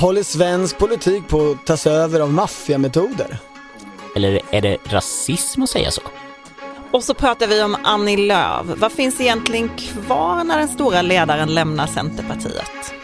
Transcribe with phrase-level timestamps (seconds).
[0.00, 3.38] Håller svensk politik på att tas över av maffiametoder?
[4.16, 6.02] Eller är det rasism att säga så?
[6.90, 8.66] Och så pratar vi om Annie Lööf.
[8.76, 12.94] Vad finns egentligen kvar när den stora ledaren lämnar Centerpartiet?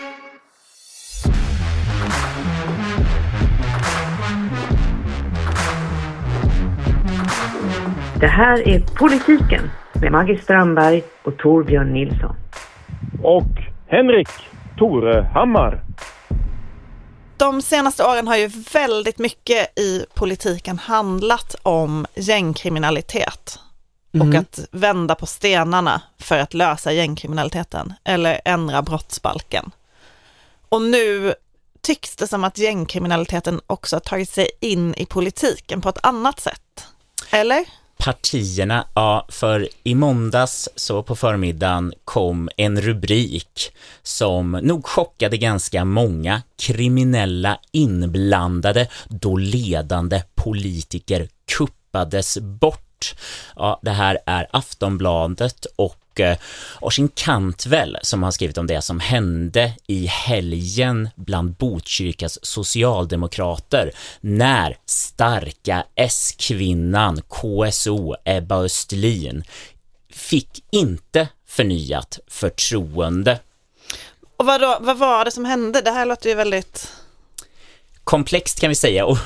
[8.20, 12.36] Det här är Politiken med Maggie Strandberg och Torbjörn Nilsson.
[13.22, 13.52] Och
[13.88, 14.28] Henrik
[14.78, 15.93] Torehammar.
[17.36, 23.58] De senaste åren har ju väldigt mycket i politiken handlat om gängkriminalitet
[24.20, 29.70] och att vända på stenarna för att lösa gängkriminaliteten eller ändra brottsbalken.
[30.68, 31.34] Och nu
[31.80, 36.40] tycks det som att gängkriminaliteten också har tagit sig in i politiken på ett annat
[36.40, 36.86] sätt.
[37.30, 37.64] Eller?
[37.96, 45.84] Partierna, ja, för i måndags så på förmiddagen kom en rubrik som nog chockade ganska
[45.84, 53.14] många kriminella inblandade då ledande politiker kuppades bort.
[53.56, 56.38] Ja, det här är Aftonbladet och eh,
[56.80, 64.76] Orsin Kantvel som har skrivit om det som hände i helgen bland Botkyrkas socialdemokrater när
[64.86, 69.44] starka S-kvinnan KSO Ebba Östlin
[70.10, 73.40] fick inte förnyat förtroende.
[74.36, 75.80] Och vad, då, vad var det som hände?
[75.80, 76.92] Det här låter ju väldigt...
[78.04, 79.18] Komplext kan vi säga och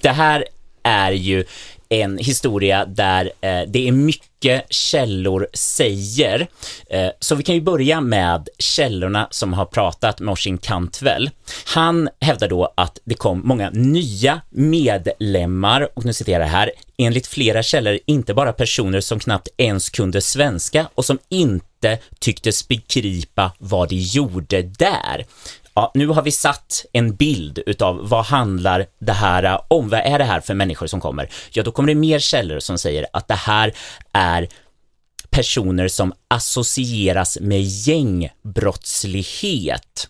[0.00, 0.44] det här
[0.82, 1.44] är ju
[1.88, 6.46] en historia där eh, det är mycket källor säger.
[6.90, 11.30] Eh, så vi kan ju börja med källorna som har pratat med Oisin Kantvel.
[11.66, 17.26] Han hävdar då att det kom många nya medlemmar och nu citerar jag här, enligt
[17.26, 23.52] flera källor inte bara personer som knappt ens kunde svenska och som inte tycktes begripa
[23.58, 25.26] vad de gjorde där.
[25.74, 29.88] Ja, nu har vi satt en bild utav vad handlar det här om?
[29.88, 31.30] Vad är det här för människor som kommer?
[31.50, 33.74] Ja, då kommer det mer källor som säger att det här
[34.12, 34.48] är
[35.30, 40.08] personer som associeras med gängbrottslighet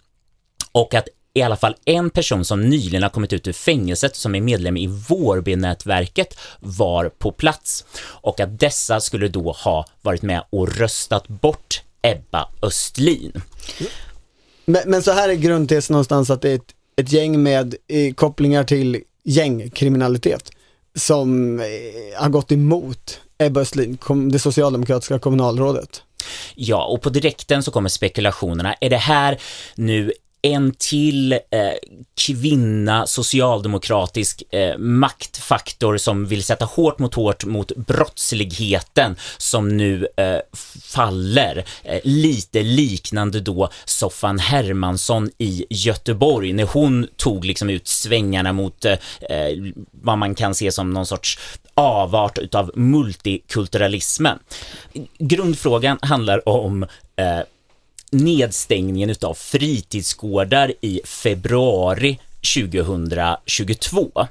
[0.73, 4.35] och att i alla fall en person som nyligen har kommit ut ur fängelset som
[4.35, 10.45] är medlem i Vårbynätverket var på plats och att dessa skulle då ha varit med
[10.51, 13.43] och röstat bort Ebba Östlin.
[14.65, 18.15] Men, men så här är grundtesen någonstans att det är ett, ett gäng med eh,
[18.15, 20.51] kopplingar till gängkriminalitet
[20.95, 21.65] som eh,
[22.17, 23.99] har gått emot Ebba Östlin,
[24.33, 26.03] det socialdemokratiska kommunalrådet.
[26.55, 28.75] Ja, och på direkten så kommer spekulationerna.
[28.81, 29.41] Är det här
[29.75, 30.13] nu
[30.45, 31.39] en till eh,
[32.27, 40.39] kvinna, socialdemokratisk eh, maktfaktor som vill sätta hårt mot hårt mot brottsligheten som nu eh,
[40.83, 41.65] faller.
[41.83, 48.85] Eh, lite liknande då Soffan Hermansson i Göteborg när hon tog liksom ut svängarna mot
[48.85, 49.57] eh, eh,
[49.91, 51.39] vad man kan se som någon sorts
[51.75, 54.39] avart utav multikulturalismen.
[55.19, 56.83] Grundfrågan handlar om
[57.17, 57.41] eh,
[58.15, 62.19] nedstängningen utav fritidsgårdar i februari
[62.57, 64.27] 2022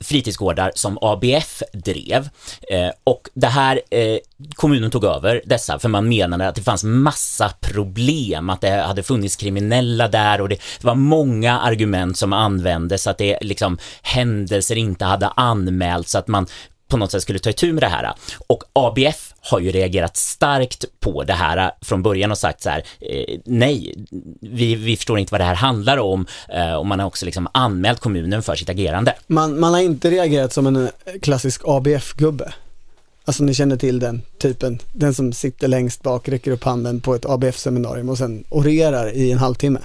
[0.00, 2.28] fritidsgårdar som ABF drev.
[2.70, 4.18] Eh, och det här, eh,
[4.54, 9.02] kommunen tog över dessa för man menade att det fanns massa problem, att det hade
[9.02, 14.76] funnits kriminella där och det, det var många argument som användes, att det liksom händelser
[14.76, 16.46] inte hade anmälts, att man
[16.88, 18.12] på något sätt skulle ta itu med det här.
[18.46, 22.84] Och ABF har ju reagerat starkt på det här från början och sagt så här,
[23.00, 23.94] eh, nej,
[24.40, 27.48] vi, vi förstår inte vad det här handlar om eh, och man har också liksom
[27.52, 29.14] anmält kommunen för sitt agerande.
[29.26, 30.90] Man, man har inte reagerat som en eh,
[31.22, 32.52] klassisk ABF-gubbe.
[33.24, 37.14] Alltså ni känner till den typen, den som sitter längst bak, räcker upp handen på
[37.14, 39.80] ett ABF-seminarium och sen orerar i en halvtimme.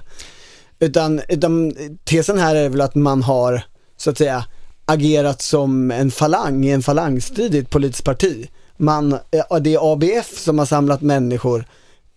[0.80, 1.74] Utan, utan
[2.04, 3.62] tesen här är väl att man har,
[3.98, 4.46] så att säga,
[4.90, 8.50] agerat som en falang i en falangstrid i ett politiskt parti.
[8.78, 11.66] Man, eh, det är ABF som har samlat människor,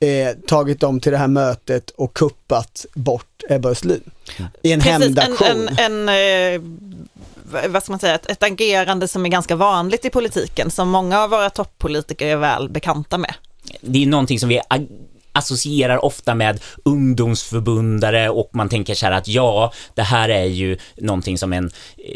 [0.00, 4.10] eh, tagit dem till det här mötet och kuppat bort Ebba Östlin.
[4.62, 5.68] I en Precis, hämndaktion.
[5.68, 6.60] en, en, en eh,
[7.68, 11.20] vad ska man säga, ett, ett agerande som är ganska vanligt i politiken, som många
[11.20, 13.34] av våra toppolitiker är väl bekanta med.
[13.80, 14.60] Det är någonting som vi
[15.32, 20.78] associerar ofta med ungdomsförbundare och man tänker så här att ja, det här är ju
[20.96, 21.70] någonting som en,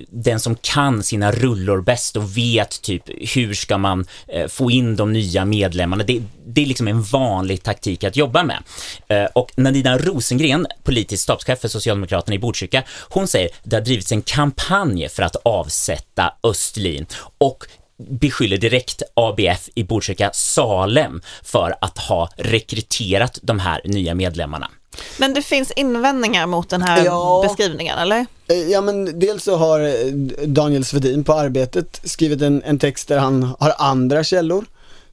[0.08, 3.02] den som kan sina rullor bäst och vet typ
[3.36, 6.04] hur ska man eh, få in de nya medlemmarna.
[6.04, 8.62] Det, det är liksom en vanlig taktik att jobba med.
[9.08, 14.12] Eh, och Nadina Rosengren, politisk stabschef för Socialdemokraterna i Botkyrka, hon säger det har drivits
[14.12, 17.06] en kampanj för att avsätta Östlin
[17.38, 17.66] och
[17.98, 24.70] beskyller direkt ABF i Botkyrka Salem för att ha rekryterat de här nya medlemmarna.
[25.18, 27.44] Men det finns invändningar mot den här Ja.
[27.48, 28.26] beskrivningen, eller?
[28.48, 30.12] Eh, Ja men dels så har eh,
[30.46, 34.64] Daniel Svedin på Arbetet skrivit en, en text där han har andra källor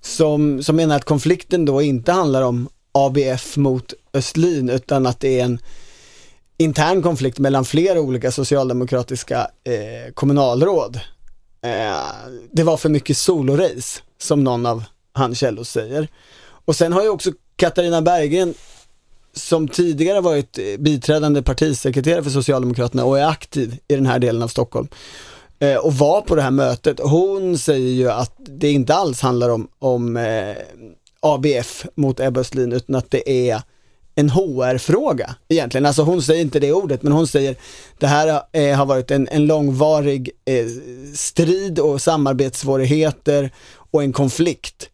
[0.01, 5.39] som, som menar att konflikten då inte handlar om ABF mot Östlin utan att det
[5.39, 5.59] är en
[6.57, 10.99] intern konflikt mellan flera olika socialdemokratiska eh, kommunalråd.
[11.63, 12.05] Eh,
[12.51, 14.83] det var för mycket solorace som någon av
[15.13, 16.07] hans källor säger.
[16.65, 18.53] Och sen har ju också Katarina Berggren
[19.33, 24.47] som tidigare varit biträdande partisekreterare för Socialdemokraterna och är aktiv i den här delen av
[24.47, 24.87] Stockholm
[25.59, 26.99] eh, och var på det här mötet.
[26.99, 30.55] Hon säger ju att det inte alls handlar om, om eh,
[31.19, 33.61] ABF mot Ebba Östlin utan att det är
[34.15, 35.85] en HR-fråga egentligen.
[35.85, 37.55] Alltså hon säger inte det ordet men hon säger
[37.97, 40.65] det här eh, har varit en, en långvarig eh,
[41.15, 44.89] strid och samarbetssvårigheter och en konflikt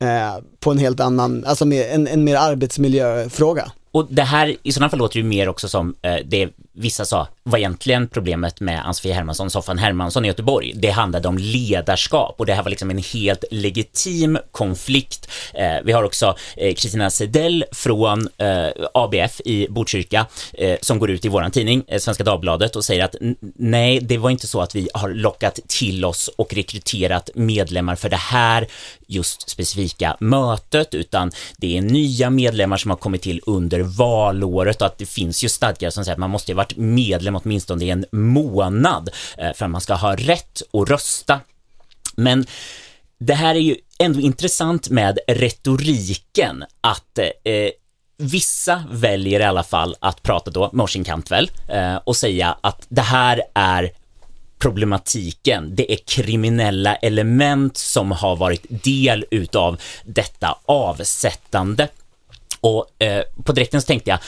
[0.00, 3.72] eh, på en helt annan, alltså mer, en, en mer arbetsmiljöfråga.
[3.90, 7.04] Och det här, i sådana fall låter det ju mer också som eh, det vissa
[7.04, 10.72] sa var egentligen problemet med Ann-Sofie Hermansson, Soffan Hermansson i Göteborg.
[10.74, 15.30] Det handlade om ledarskap och det här var liksom en helt legitim konflikt.
[15.54, 21.10] Eh, vi har också eh, Kristina Sedell från eh, ABF i Botkyrka eh, som går
[21.10, 23.14] ut i våran tidning, eh, Svenska Dagbladet och säger att
[23.56, 28.08] nej, det var inte så att vi har lockat till oss och rekryterat medlemmar för
[28.08, 28.66] det här
[29.06, 34.86] just specifika mötet, utan det är nya medlemmar som har kommit till under valåret och
[34.86, 37.90] att det finns ju stadgar som säger att man måste ha varit medlem åtminstone i
[37.90, 41.40] en månad eh, för att man ska ha rätt att rösta.
[42.16, 42.46] Men
[43.20, 47.70] det här är ju ändå intressant med retoriken, att eh, eh
[48.20, 53.02] vissa väljer i alla fall att prata då, Morsin Cantwell, eh, och säga att det
[53.02, 53.90] här är
[54.58, 55.74] problematiken.
[55.74, 61.88] Det är kriminella element som har varit del utav detta avsättande.
[62.60, 64.18] Och eh, på direkten så tänkte jag,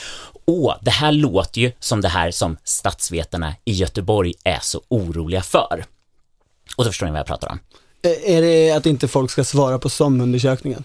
[0.51, 5.41] åh, det här låter ju som det här som statsvetarna i Göteborg är så oroliga
[5.41, 5.85] för.
[6.75, 7.59] Och då förstår ni vad jag pratar om.
[8.01, 10.83] Eh, Är det att inte folk ska svara på SOM-undersökningen?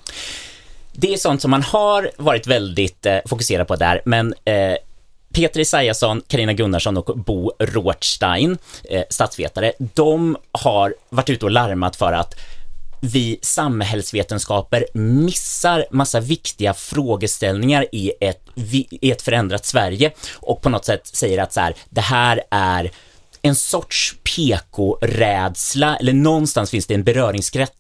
[0.93, 4.77] Det är sånt som man har varit väldigt eh, fokuserad på där, men eh,
[5.35, 8.59] Peter Isaiasson, Karina Gunnarsson och Bo Rothstein,
[8.91, 12.35] eh, statsvetare, de har varit ute och larmat för att
[13.07, 18.43] vi samhällsvetenskaper missar massa viktiga frågeställningar i ett,
[18.91, 22.91] i ett förändrat Sverige och på något sätt säger att så här, det här är
[23.43, 27.73] en sorts PK-rädsla, eller någonstans finns det en beröringsskräck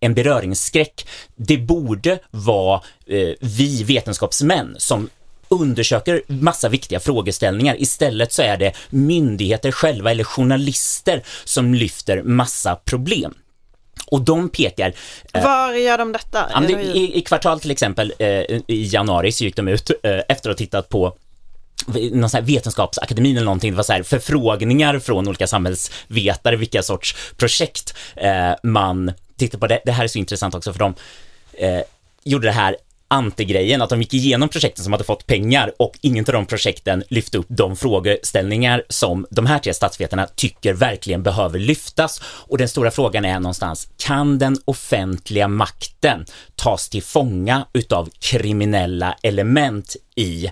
[0.00, 1.06] en beröringsskräck.
[1.36, 5.08] Det borde vara eh, vi vetenskapsmän som
[5.48, 7.82] undersöker massa viktiga frågeställningar.
[7.82, 13.34] Istället så är det myndigheter själva eller journalister som lyfter massa problem.
[14.12, 14.92] Och de pekar
[15.32, 16.50] Var gör de detta?
[16.54, 18.62] Ja, det, i, I kvartal till exempel, eh, i
[18.92, 21.16] januari så gick de ut eh, efter att ha tittat på
[22.12, 26.82] någon sån här vetenskapsakademin eller någonting, det var så här förfrågningar från olika samhällsvetare, vilka
[26.82, 29.66] sorts projekt eh, man tittar på.
[29.66, 30.94] Det, det här är så intressant också för de
[31.52, 31.80] eh,
[32.24, 32.76] gjorde det här
[33.12, 37.04] antigrejen, att de gick igenom projekten som hade fått pengar och ingen av de projekten
[37.08, 42.20] lyfte upp de frågeställningar som de här tre statsvetarna tycker verkligen behöver lyftas.
[42.24, 46.24] Och den stora frågan är någonstans, kan den offentliga makten
[46.56, 50.44] tas till fånga utav kriminella element i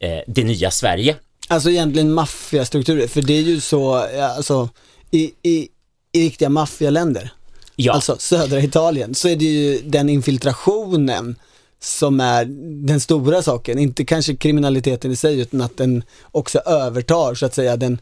[0.00, 1.16] eh, det nya Sverige?
[1.48, 3.94] Alltså egentligen maffiastrukturer, för det är ju så,
[4.36, 4.68] alltså
[5.10, 5.68] i, i,
[6.12, 7.32] i riktiga maffialänder,
[7.80, 11.36] Ja, alltså södra Italien, så är det ju den infiltrationen
[11.80, 12.44] som är
[12.86, 17.54] den stora saken, inte kanske kriminaliteten i sig utan att den också övertar så att
[17.54, 18.00] säga den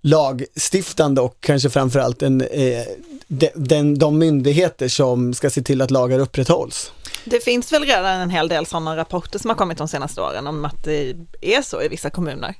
[0.00, 2.82] lagstiftande och kanske framförallt den, eh,
[3.28, 6.92] de, den, de myndigheter som ska se till att lagar upprätthålls.
[7.24, 10.46] Det finns väl redan en hel del sådana rapporter som har kommit de senaste åren
[10.46, 12.54] om att det är så i vissa kommuner.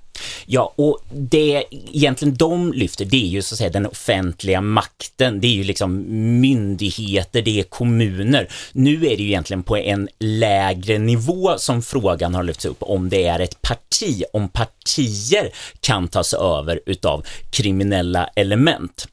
[0.46, 5.40] Ja, och det egentligen de lyfter, det är ju så att säga den offentliga makten.
[5.40, 6.04] Det är ju liksom
[6.40, 8.48] myndigheter, det är kommuner.
[8.72, 13.08] Nu är det ju egentligen på en lägre nivå som frågan har lyfts upp om
[13.08, 19.08] det är ett parti, om partier kan tas över utav kriminella element.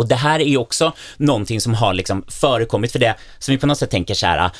[0.00, 3.66] Och det här är också någonting som har liksom förekommit för det som vi på
[3.66, 4.50] något sätt tänker så här,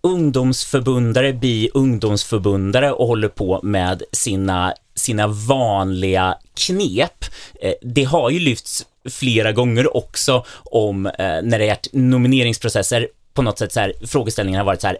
[0.00, 6.34] ungdomsförbundare blir ungdomsförbundare och håller på med sina, sina vanliga
[6.66, 7.24] knep.
[7.62, 13.42] Eh, det har ju lyfts flera gånger också om eh, när det är nomineringsprocesser på
[13.42, 14.98] något sätt så här, frågeställningen har varit så här,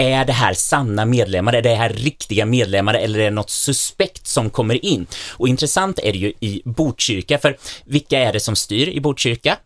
[0.00, 1.52] är det här sanna medlemmar?
[1.52, 5.06] Är det här riktiga medlemmar eller är det något suspekt som kommer in?
[5.30, 9.56] Och intressant är det ju i Botkyrka, för vilka är det som styr i Botkyrka?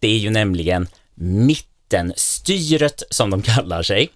[0.00, 4.10] Det är ju nämligen mittenstyret som de kallar sig.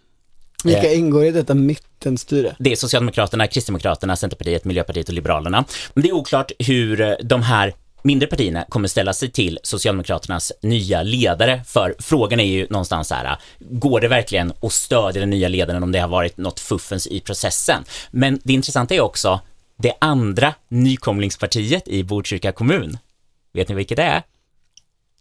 [0.65, 0.99] Vilka Eh.
[0.99, 2.57] ingår i detta mittenstyre?
[2.59, 5.65] Det är Socialdemokraterna, Kristdemokraterna, Centerpartiet, Miljöpartiet och Liberalerna.
[5.95, 7.75] Men det är oklart hur de här
[8.05, 13.15] mindre partierna kommer ställa sig till Socialdemokraternas nya ledare, för frågan är ju någonstans så
[13.15, 17.07] här, går det verkligen att stödja den nya ledaren om det har varit något fuffens
[17.07, 17.85] i processen?
[18.11, 19.41] Men det intressanta är också
[19.77, 22.99] det andra nykomlingspartiet i Botkyrka kommun.
[23.53, 24.23] Vet ni vilket det är?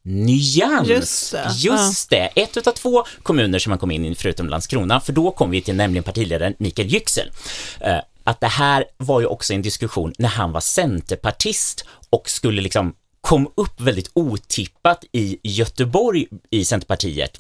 [0.04, 0.88] Nyans!
[0.88, 1.52] Just det.
[1.56, 2.30] Just det.
[2.36, 5.62] Ett utav två kommuner som man kom in i förutom Landskrona, för då kom vi
[5.62, 7.32] till nämligen partiledaren Mikael Yüksel.
[7.80, 12.62] Eh, Att det här var ju också en diskussion när han var centerpartist och skulle
[12.62, 17.40] liksom kom upp väldigt otippat i Göteborg i Centerpartiet.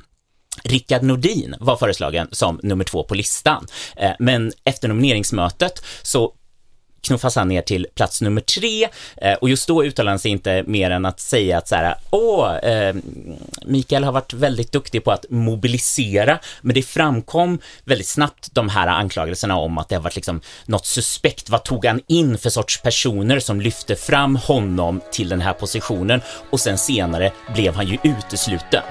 [0.63, 6.33] Rickard Nordin var föreslagen som nummer två på listan, eh, men efter nomineringsmötet så
[7.01, 10.63] knuffas han ner till plats nummer tre eh, och just då uttalar han sig inte
[10.67, 12.95] mer än att säga att så här, åh, eh,
[13.65, 18.87] Mikael har varit väldigt duktig på att mobilisera, men det framkom väldigt snabbt de här
[18.87, 21.49] anklagelserna om att det har varit liksom något suspekt.
[21.49, 26.21] Vad tog han in för sorts personer som lyfte fram honom till den här positionen?
[26.49, 28.83] Och sen senare blev han ju utesluten.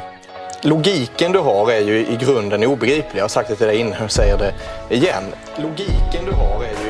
[0.62, 3.19] Logiken du har är ju i grunden obegriplig.
[3.19, 4.55] Jag har sagt det till dig innan och säger det
[4.95, 5.25] igen.
[5.57, 6.89] Logiken du har är ju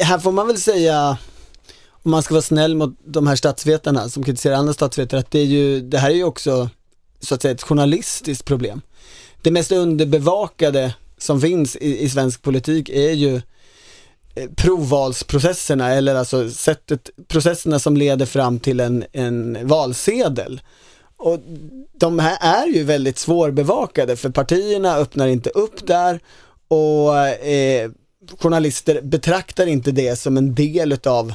[0.00, 1.18] Här får man väl säga,
[1.90, 5.38] om man ska vara snäll mot de här statsvetarna som kritiserar andra statsvetare, att det,
[5.38, 6.68] är ju, det här är ju också
[7.20, 8.80] så att säga ett journalistiskt problem.
[9.42, 13.40] Det mest underbevakade som finns i, i svensk politik är ju
[14.34, 20.60] eh, provvalsprocesserna eller alltså sättet, processerna som leder fram till en, en valsedel.
[21.16, 21.40] Och
[21.92, 26.20] de här är ju väldigt svårbevakade för partierna öppnar inte upp där
[26.68, 27.90] och eh,
[28.38, 31.34] journalister betraktar inte det som en del utav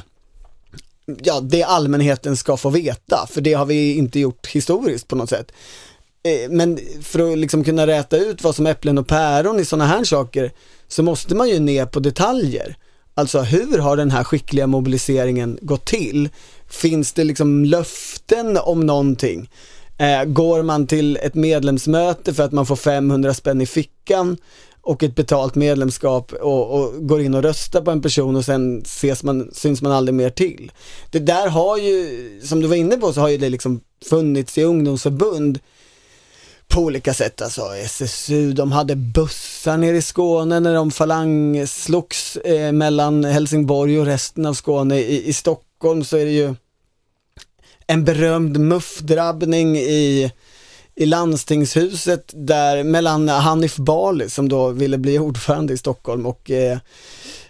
[1.22, 5.30] ja, det allmänheten ska få veta, för det har vi inte gjort historiskt på något
[5.30, 5.52] sätt.
[6.22, 9.64] Eh, men för att liksom kunna räta ut vad som är äpplen och päron i
[9.64, 10.52] sådana här saker
[10.88, 12.76] så måste man ju ner på detaljer.
[13.14, 16.28] Alltså hur har den här skickliga mobiliseringen gått till?
[16.68, 19.50] Finns det liksom löften om någonting?
[19.98, 24.36] Eh, går man till ett medlemsmöte för att man får 500 spänn i fickan
[24.88, 28.82] och ett betalt medlemskap och, och går in och röstar på en person och sen
[28.82, 30.72] ses man, syns man aldrig mer till.
[31.10, 33.80] Det där har ju, som du var inne på, så har ju det liksom
[34.10, 35.58] funnits i ungdomsförbund
[36.68, 37.42] på olika sätt.
[37.42, 44.06] Alltså SSU, de hade bussar nere i Skåne när de falangslogs eh, mellan Helsingborg och
[44.06, 44.98] resten av Skåne.
[44.98, 46.54] I, I Stockholm så är det ju
[47.86, 50.32] en berömd muffdrabbning i,
[50.98, 56.78] i landstingshuset där mellan Hanif Bali som då ville bli ordförande i Stockholm och eh,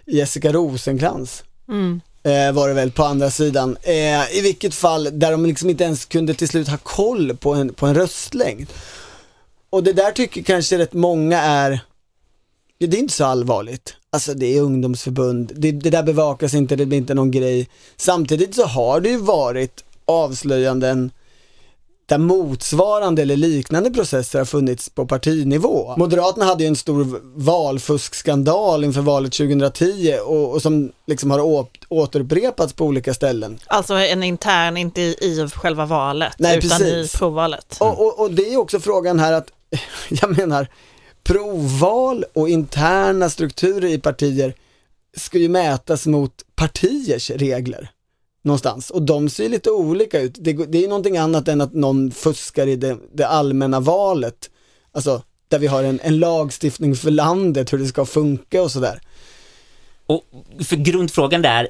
[0.05, 2.01] Jessica Rosenkrantz Mm.
[2.23, 3.77] eh, var det väl på andra sidan.
[3.81, 7.53] Eh, I vilket fall där de liksom inte ens kunde till slut ha koll på
[7.53, 8.67] en, på en röstlängd.
[9.69, 11.79] Och det där tycker kanske rätt många är,
[12.79, 13.95] det är inte så allvarligt.
[14.11, 17.69] Alltså det är ungdomsförbund, det, det där bevakas inte, det blir inte någon grej.
[17.97, 21.11] Samtidigt så har det ju varit avslöjanden
[22.09, 25.93] där motsvarande eller liknande processer har funnits på partinivå.
[25.97, 32.73] Moderaterna hade ju en stor valfuskskandal inför valet 2010 och, och som liksom har återupprepats
[32.73, 33.59] på olika ställen.
[33.67, 37.15] Alltså en intern, inte i, i själva valet, Nej, utan precis.
[37.15, 37.77] i provvalet.
[37.79, 39.51] Och, och, och det är också frågan här att,
[40.09, 40.67] jag menar,
[41.23, 44.53] provval och interna strukturer i partier
[45.17, 47.89] ska ju mätas mot partiers regler
[48.41, 50.35] någonstans och de ser lite olika ut.
[50.39, 54.49] Det, det är ju någonting annat än att någon fuskar i det, det allmänna valet,
[54.91, 59.01] alltså där vi har en, en lagstiftning för landet, hur det ska funka och sådär.
[60.05, 60.23] Och
[60.65, 61.67] för grundfrågan där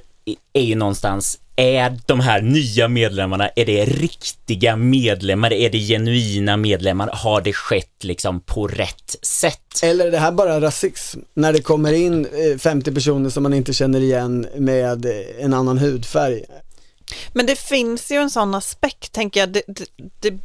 [0.53, 5.53] är ju någonstans, är de här nya medlemmarna, är det riktiga medlemmar?
[5.53, 7.09] Är det genuina medlemmar?
[7.13, 9.83] Har det skett liksom på rätt sätt?
[9.83, 11.19] Eller är det här bara rasism?
[11.33, 15.53] När det kommer in eh, 50 personer som man inte känner igen med eh, en
[15.53, 16.43] annan hudfärg.
[17.33, 19.49] Men det finns ju en sån aspekt, tänker jag.
[19.49, 19.85] Det, det,
[20.19, 20.37] det,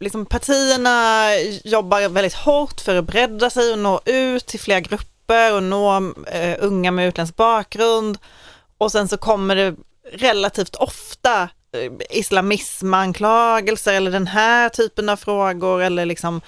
[0.00, 1.28] liksom partierna
[1.64, 5.62] jobbar väldigt hårt för att bredda sig och nå ut till fler grupper grupper och
[5.62, 8.18] nå eh, unga med utländsk bakgrund.
[8.84, 9.74] Och sen så kommer det
[10.12, 16.40] relativt ofta eh, islamismanklagelser eller den här typen av frågor eller liksom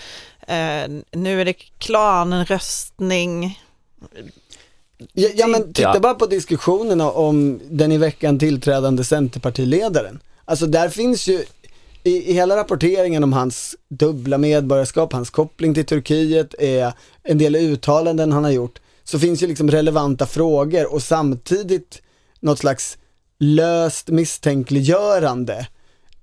[0.46, 3.60] eh, nu är det klanröstning.
[5.12, 6.00] Ja, ja men titta Ja.
[6.00, 10.20] bara på diskussionerna om den i veckan tillträdande Centerpartiledaren.
[10.44, 11.44] Alltså där finns ju
[12.02, 17.56] i, i hela rapporteringen om hans dubbla medborgarskap, hans koppling till Turkiet, eh, en del
[17.56, 22.02] uttalanden han har gjort, så finns ju liksom relevanta frågor och samtidigt
[22.40, 22.98] något slags
[23.38, 25.66] löst misstänkliggörande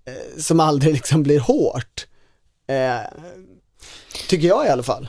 [0.06, 2.08] eh, som aldrig liksom blir hårt.
[2.68, 3.20] Eh,
[4.30, 5.08] tycker jag i alla fall.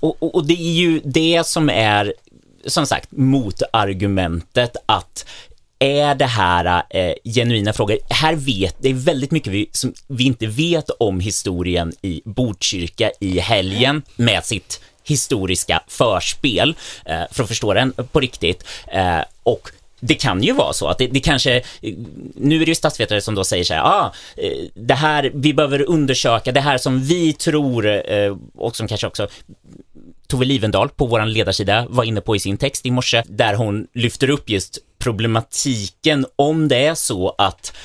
[0.00, 2.14] Och, och, och det är ju det som är,
[2.66, 5.26] som sagt, motargumentet att
[5.78, 7.98] är det här eh, genuina frågor?
[8.10, 13.10] Här vet, det är väldigt mycket vi, som vi inte vet om historien i Botkyrka
[13.20, 18.64] i helgen med sitt historiska förspel eh, för att förstå den på riktigt.
[18.92, 19.70] Eh, och
[20.00, 21.62] det kan ju vara så att det, det kanske,
[22.34, 25.54] nu är det ju statsvetare som då säger så här, ah, eh, det här, vi
[25.54, 29.28] behöver undersöka det här som vi tror eh, och som kanske också
[30.28, 33.86] Tove Livendal på vår ledarsida var inne på i sin text i morse, där hon
[33.94, 37.76] lyfter upp just problematiken om det är så att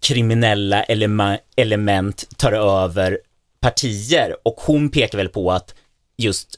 [0.00, 3.18] kriminella elema- element tar över
[3.60, 4.36] partier.
[4.42, 5.74] Och hon pekar väl på att
[6.16, 6.48] just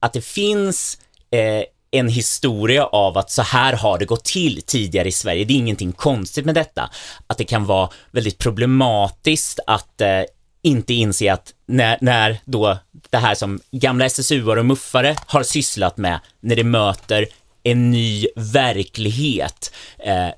[0.00, 0.98] att det finns
[1.30, 5.44] eh, en historia av att så här har det gått till tidigare i Sverige.
[5.44, 6.90] Det är ingenting konstigt med detta.
[7.26, 10.22] Att det kan vara väldigt problematiskt att eh,
[10.62, 12.78] inte inse att när, när då
[13.10, 17.26] det här som gamla SSU-are och muffare har sysslat med, när det möter
[17.62, 20.28] en ny verklighet, eh,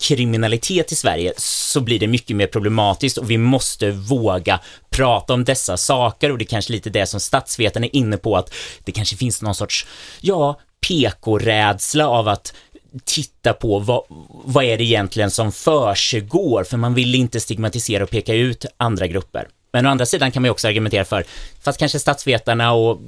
[0.00, 5.44] kriminalitet i Sverige så blir det mycket mer problematiskt och vi måste våga prata om
[5.44, 8.92] dessa saker och det är kanske lite det som statsvetarna är inne på att det
[8.92, 9.86] kanske finns någon sorts,
[10.20, 12.54] ja, PK-rädsla av att
[13.04, 14.02] titta på vad,
[14.44, 19.06] vad är det egentligen som försiggår för man vill inte stigmatisera och peka ut andra
[19.06, 19.48] grupper.
[19.72, 21.24] Men å andra sidan kan man ju också argumentera för,
[21.62, 23.00] fast kanske statsvetarna och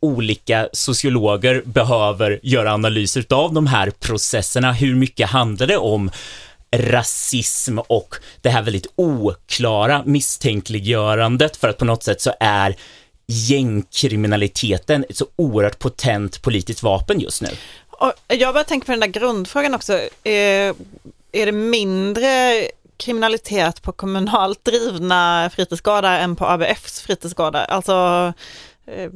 [0.00, 4.72] olika sociologer behöver göra analyser av de här processerna.
[4.72, 6.10] Hur mycket handlar det om
[6.76, 12.76] rasism och det här väldigt oklara misstänkliggörandet för att på något sätt så är
[13.28, 17.48] gängkriminaliteten ett så oerhört potent politiskt vapen just nu.
[17.88, 20.00] Och jag bara tänker på den där grundfrågan också.
[20.24, 20.74] Är,
[21.32, 22.62] är det mindre
[22.96, 27.64] kriminalitet på kommunalt drivna fritidsgårdar än på ABFs fritidsgårdar?
[27.64, 28.32] Alltså,
[28.86, 29.10] eh,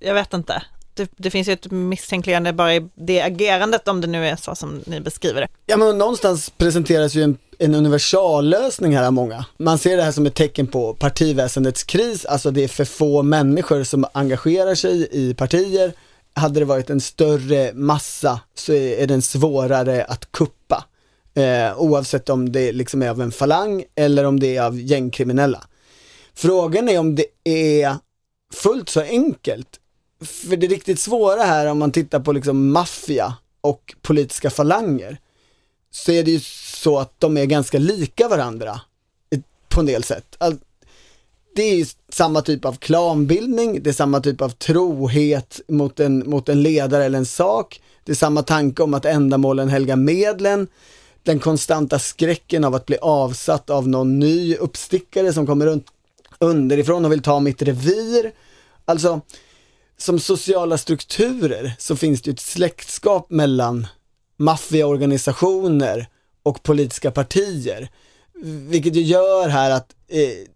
[0.00, 0.62] jag vet inte.
[0.94, 4.54] Det, det finns ju ett misstänkliggörande bara i det agerandet om det nu är så
[4.54, 5.48] som ni beskriver det.
[5.66, 9.44] Ja men någonstans presenteras ju en, en universallösning här av många.
[9.58, 13.22] Man ser det här som ett tecken på partiväsendets kris, alltså det är för få
[13.22, 15.92] människor som engagerar sig i partier.
[16.34, 20.84] Hade det varit en större massa så är, den svårare att kuppa.
[21.34, 25.64] Eh, oavsett om det liksom är av en falang eller om det är av gängkriminella.
[26.34, 27.96] Frågan är om det är
[28.54, 29.68] fullt så enkelt.
[30.24, 35.18] För det riktigt svåra här om man tittar på liksom maffia och politiska falanger
[35.92, 36.40] så är det ju
[36.82, 38.80] så att de är ganska lika varandra
[39.68, 40.36] på en del sätt.
[40.38, 40.58] All,
[41.54, 46.30] det är ju samma typ av klanbildning, det är samma typ av trohet mot en,
[46.30, 47.80] mot en ledare eller en sak.
[48.04, 50.68] Det är samma tanke om att ändamålen helgar medlen.
[51.22, 55.86] Den konstanta skräcken av att bli avsatt av någon ny uppstickare som kommer runt
[56.38, 58.32] underifrån och vill ta mitt revir.
[58.84, 59.20] Alltså,
[59.96, 63.86] som sociala strukturer så finns det ju ett släktskap mellan
[64.42, 66.06] maffiaorganisationer
[66.42, 67.88] och politiska partier.
[68.44, 70.48] Vilket ju gör här att eh,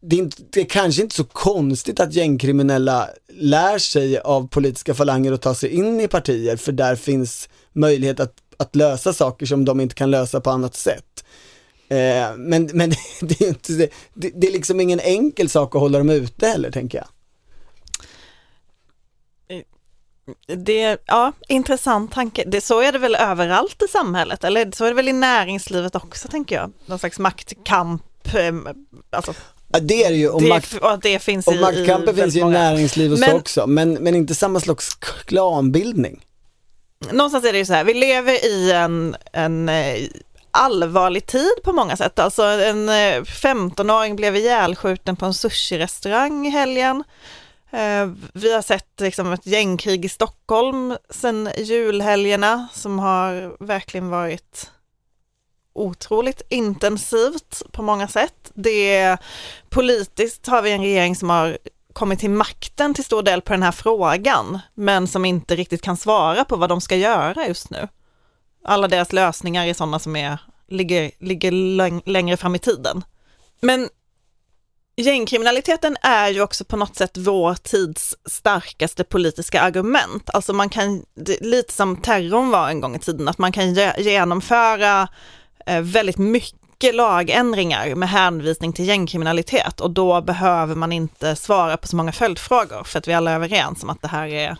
[0.00, 4.94] det, är inte, det är kanske inte så konstigt att gängkriminella lär sig av politiska
[4.94, 9.46] falanger att ta sig in i partier för där finns möjlighet att, att lösa saker
[9.46, 11.24] som de inte kan lösa på annat sätt.
[11.88, 13.72] Eh, men men det, det, är inte,
[14.14, 17.08] det, det är liksom ingen enkel sak att hålla dem ute heller tänker jag.
[20.56, 22.44] Det, ja, intressant tanke.
[22.46, 25.94] Det, så är det väl överallt i samhället, eller så är det väl i näringslivet
[25.94, 26.72] också tänker jag.
[26.86, 28.54] Någon slags maktkamp, eh,
[29.10, 29.34] alltså,
[29.72, 32.20] Ja, det är det ju, och, det, makt, och det finns och i, maktkampen i
[32.22, 32.58] finns ju i väldigt många.
[32.58, 36.24] näringsliv och så Men- också, men, men inte samma slags klanbildning.
[37.12, 39.96] Någonstans är det ju så här, vi lever i en, en eh,
[40.50, 42.18] allvarlig tid på många sätt.
[42.18, 47.04] Alltså en eh, 15-åring blev ihjälskjuten på en sushi-restaurang i helgen.
[47.74, 54.70] Eh, vi har sett liksom ett gängkrig i Stockholm sedan julhelgerna som har verkligen varit
[55.72, 58.52] otroligt intensivt på många sätt.
[58.54, 59.18] Det är,
[59.68, 61.58] politiskt har vi en regering som har
[61.92, 65.96] kommit till makten till stor del på den här frågan, men som inte riktigt kan
[65.96, 67.88] svara på vad de ska göra just nu.
[68.64, 71.50] Alla deras lösningar är sådana som är, ligger, ligger
[72.10, 73.04] längre fram i tiden.
[73.60, 73.88] Men
[74.96, 80.30] gängkriminaliteten är ju också på något sätt vår tids starkaste politiska argument.
[80.30, 81.04] Alltså man kan,
[81.40, 85.08] lite som terrorn var en gång i tiden, att man kan genomföra
[85.66, 91.86] eh, väldigt mycket lagändringar med hänvisning till gängkriminalitet och då behöver man inte svara på
[91.86, 94.56] så många följdfrågor för att vi alla är överens om att det här är,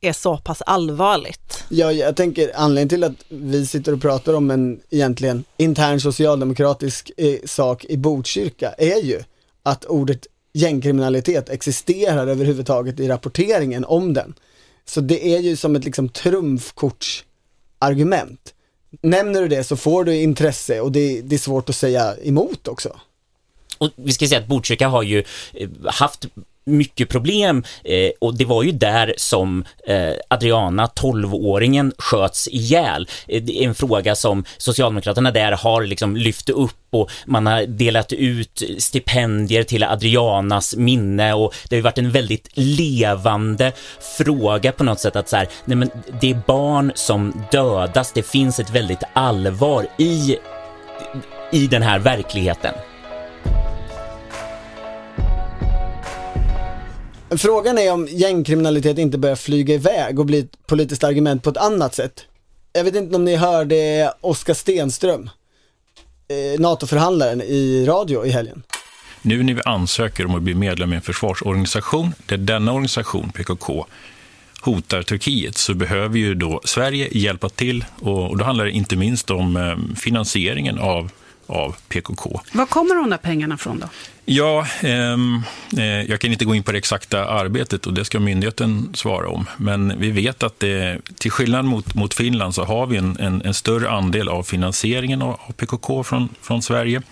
[0.00, 1.64] är så pass allvarligt.
[1.68, 7.10] Ja, jag tänker anledningen till att vi sitter och pratar om en egentligen intern socialdemokratisk
[7.16, 9.22] eh, sak i Botkyrka är ju
[9.68, 14.34] att ordet gängkriminalitet existerar överhuvudtaget i rapporteringen om den.
[14.84, 18.54] Så det är ju som ett liksom trumfkortsargument.
[19.02, 22.68] Nämner du det så får du intresse och det, det är svårt att säga emot
[22.68, 22.96] också.
[23.78, 26.26] Och vi ska säga att Botkyrka har ju eh, haft
[26.68, 33.08] mycket problem eh, och det var ju där som eh, Adriana, 12-åringen, sköts ihjäl.
[33.28, 37.66] Eh, det är en fråga som Socialdemokraterna där har liksom lyft upp och man har
[37.66, 43.72] delat ut stipendier till Adrianas minne och det har ju varit en väldigt levande
[44.18, 48.22] fråga på något sätt att så här, nej men det är barn som dödas, det
[48.22, 50.36] finns ett väldigt allvar i,
[51.52, 52.74] i den här verkligheten.
[57.36, 61.56] Frågan är om gängkriminalitet inte börjar flyga iväg och bli ett politiskt argument på ett
[61.56, 62.24] annat sätt.
[62.72, 65.30] Jag vet inte om ni hörde Oskar Stenström,
[66.28, 68.62] eh, NATO-förhandlaren i radio i helgen.
[69.22, 73.86] Nu när vi ansöker om att bli medlem i en försvarsorganisation där denna organisation, PKK,
[74.60, 79.30] hotar Turkiet så behöver ju då Sverige hjälpa till och, då handlar det inte minst
[79.30, 81.10] om eh, finansieringen av,
[81.48, 82.40] av PKK.
[82.52, 83.86] Var kommer de där pengarna från då?
[84.24, 85.42] Ja, ehm,
[85.78, 89.28] eh, jag kan inte gå in på det exakta arbetet och det ska myndigheten svara
[89.28, 89.46] om.
[89.56, 93.42] Men vi vet att det, till skillnad mot, mot Finland så har vi en, en,
[93.42, 97.02] en större andel av finansieringen av, av PKK från, från Sverige.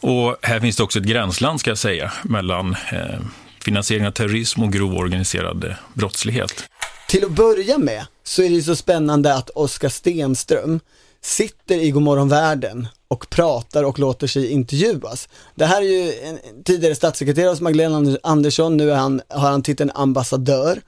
[0.00, 3.20] Och här finns det också ett gränsland ska jag säga mellan eh,
[3.60, 6.64] finansiering av terrorism och grov organiserad brottslighet.
[7.08, 10.80] Till att börja med så är det så spännande att Oskar Stenström
[11.26, 15.28] sitter i Gomorron Världen och pratar och låter sig intervjuas.
[15.54, 19.90] Det här är ju en tidigare statssekreterare hos Magdalena Andersson, nu han, har han titeln
[19.94, 20.80] ambassadör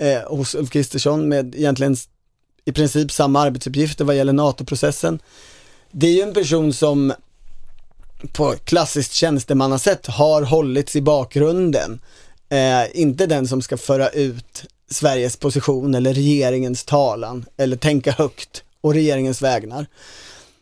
[0.00, 1.96] eh, hos Ulf Kristersson med egentligen
[2.64, 5.18] i princip samma arbetsuppgifter vad gäller NATO-processen.
[5.90, 7.12] Det är ju en person som
[8.32, 12.00] på klassiskt tjänstemannasätt har hållits i bakgrunden.
[12.48, 18.64] Eh, inte den som ska föra ut Sveriges position eller regeringens talan eller tänka högt
[18.80, 19.86] och regeringens vägnar.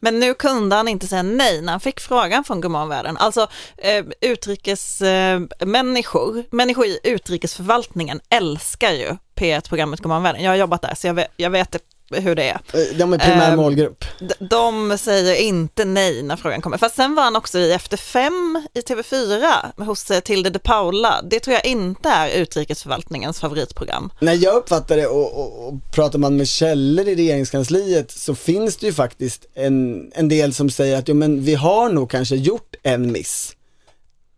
[0.01, 3.17] Men nu kunde han inte säga nej när han fick frågan från Gummanvärlden.
[3.17, 10.43] Alltså eh, utrikesmänniskor, eh, människor i utrikesförvaltningen älskar ju P1-programmet Gummanvärlden.
[10.43, 11.77] Jag har jobbat där så jag vet, jag vet
[12.11, 12.61] hur det är.
[12.73, 14.05] Eh, de är primär ehm, målgrupp.
[14.51, 16.79] De säger inte nej när frågan kommer.
[16.79, 21.23] Fast sen var han också i Efter fem i TV4 hos eh, Tilde de Paula.
[21.23, 24.11] Det tror jag inte är utrikesförvaltningens favoritprogram.
[24.21, 28.77] När jag uppfattar det och, och, och pratar man med källor i regeringskansliet så finns
[28.77, 32.37] det ju faktiskt en, en del som säger att jo, men vi har nog kanske
[32.37, 33.57] gjort en miss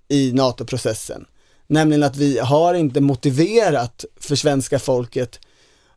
[0.09, 1.24] i NATO-processen.
[1.66, 5.40] Nämligen att vi har inte motiverat för svenska folket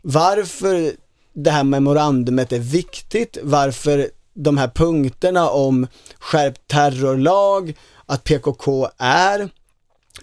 [0.02, 0.92] varför
[1.34, 5.88] det här memorandumet är viktigt, varför de här punkterna om
[6.20, 9.50] skärpt terrorlag, att PKK är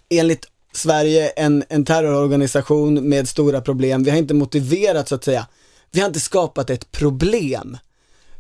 [0.08, 4.04] enligt Sverige en, en terrororganisation med stora problem.
[4.04, 5.46] Vi har inte motiverat så att säga,
[5.90, 7.78] vi har inte skapat ett problem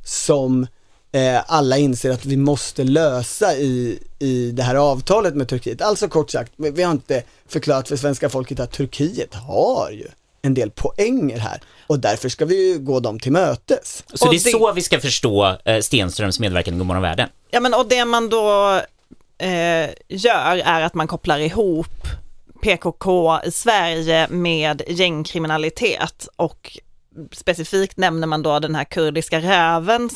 [0.04, 0.66] som
[1.12, 5.82] eh, alla inser att vi måste lösa i, i det här avtalet med Turkiet.
[5.82, 10.08] Alltså kort sagt, vi har inte förklarat för svenska folket att Turkiet har ju
[10.42, 14.04] en del poänger här och därför ska vi ju gå dem till mötes.
[14.14, 14.50] Så och det är det...
[14.50, 17.28] så vi ska förstå eh, Stenströms medverkan i Godmorgon Världen?
[17.50, 18.80] Ja men och det man då
[19.38, 22.06] eh, gör är att man kopplar ihop
[22.62, 26.78] PKK i Sverige med gängkriminalitet och
[27.32, 30.10] specifikt nämner man då den här kurdiska räven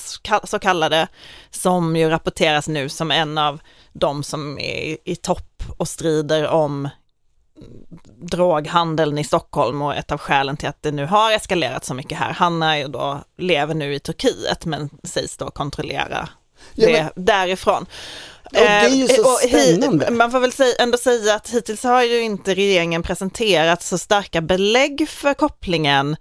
[0.45, 1.09] så kallade,
[1.51, 3.61] som ju rapporteras nu som en av
[3.93, 6.89] de som är i topp och strider om
[8.23, 12.19] droghandeln i Stockholm och ett av skälen till att det nu har eskalerat så mycket
[12.19, 12.33] här.
[12.33, 16.29] Han är ju då, lever nu i Turkiet men sägs då kontrollera
[16.75, 17.25] ja, det men...
[17.25, 17.87] därifrån.
[18.45, 20.11] Och det är ju så eh, spännande.
[20.11, 24.41] Man får väl säga, ändå säga att hittills har ju inte regeringen presenterat så starka
[24.41, 26.17] belägg för kopplingen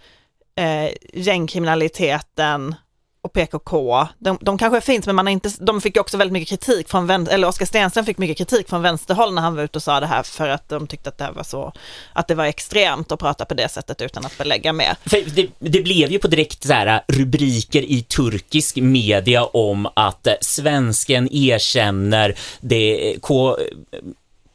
[0.56, 2.76] eh, gängkriminaliteten
[3.24, 6.50] och PKK, de, de kanske finns men man har inte, de fick också väldigt mycket
[6.50, 9.78] kritik från vänster, eller Oskar Stenström fick mycket kritik från vänsterhåll när han var ute
[9.78, 11.74] och sa det här för att de tyckte att det här var så,
[12.14, 14.96] att det var extremt att prata på det sättet utan att belägga.
[15.06, 20.28] För det, det blev ju på direkt så här, rubriker i turkisk media om att
[20.28, 23.58] eh, svensken erkänner det K...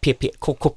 [0.01, 0.71] PP, KK,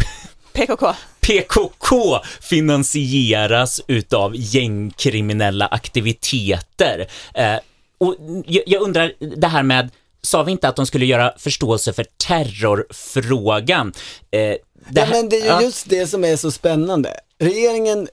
[0.53, 0.93] PKK.
[1.19, 7.07] PKK finansieras utav gängkriminella aktiviteter.
[7.33, 7.55] Eh,
[7.99, 9.89] och jag, jag undrar, det här med,
[10.21, 13.87] sa vi inte att de skulle göra förståelse för terrorfrågan?
[14.31, 14.59] Eh, det
[14.93, 15.61] Ja, här- men det är ju ja.
[15.61, 17.13] just det som är så spännande.
[17.39, 18.07] Regeringen,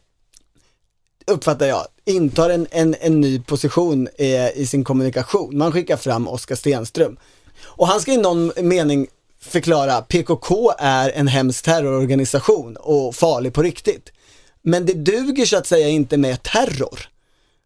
[1.27, 5.59] uppfattar jag, intar en, en, en ny position eh, i sin kommunikation.
[5.59, 7.17] Man skickar fram Oskar Stenström.
[7.65, 9.07] Och han ska i någon mening
[9.41, 14.13] förklara, PKK är en hemsk terrororganisation och farlig på riktigt.
[14.63, 17.01] Men det duger så att säga inte med terror.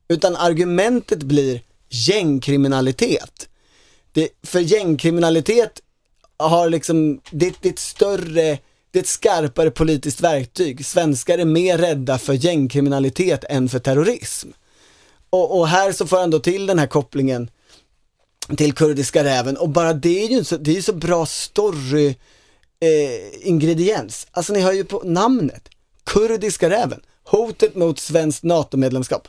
[0.08, 3.48] Utan argumentet blir gängkriminalitet.
[4.12, 5.80] Det, för gängkriminalitet
[6.36, 8.58] har liksom, det, det är ett större,
[8.90, 10.86] det är ett skarpare politiskt verktyg.
[10.86, 14.48] Svenskar är mer rädda för gängkriminalitet än för terrorism.
[15.30, 17.50] Och, och här så får han då till den här kopplingen
[18.56, 22.08] till kurdiska räven och bara det är ju så, det är så bra story
[22.80, 24.26] eh, ingrediens.
[24.30, 25.68] Alltså ni hör ju på namnet.
[26.04, 27.00] Kurdiska räven.
[27.24, 29.28] Hotet mot svenskt NATO-medlemskap.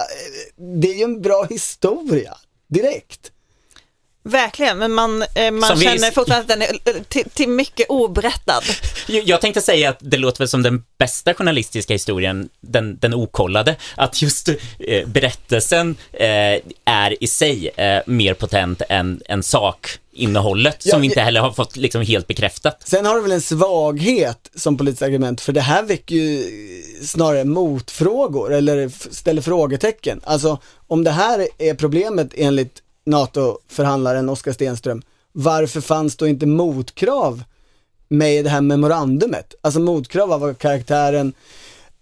[0.00, 2.34] Eh, Det är ju en bra historia,
[2.68, 3.32] direkt.
[4.22, 7.48] Verkligen, men man, eh, man Som vi- känner fortfarande att den är eh, till, till
[7.48, 8.62] mycket oberättad.
[9.06, 13.76] Jag tänkte säga att det låter väl som den bästa journalistiska historien, den, den okollade,
[13.96, 19.42] att just eh, berättelsen eh, är i sig eh, mer potent än, än
[20.18, 22.82] sakinnehållet, Ja, som vi inte heller har fått liksom helt bekräftat.
[22.88, 26.44] Sen har det väl en svaghet som politiskt argument, för det här väcker ju
[27.02, 30.20] snarare motfrågor eller ställer frågetecken.
[30.24, 35.02] Alltså om det här är problemet enligt NATO-förhandlaren Oskar Stenström,
[35.32, 37.42] varför fanns då inte motkrav
[38.08, 39.54] med i det här memorandumet?
[39.60, 41.32] Alltså motkrav av karaktären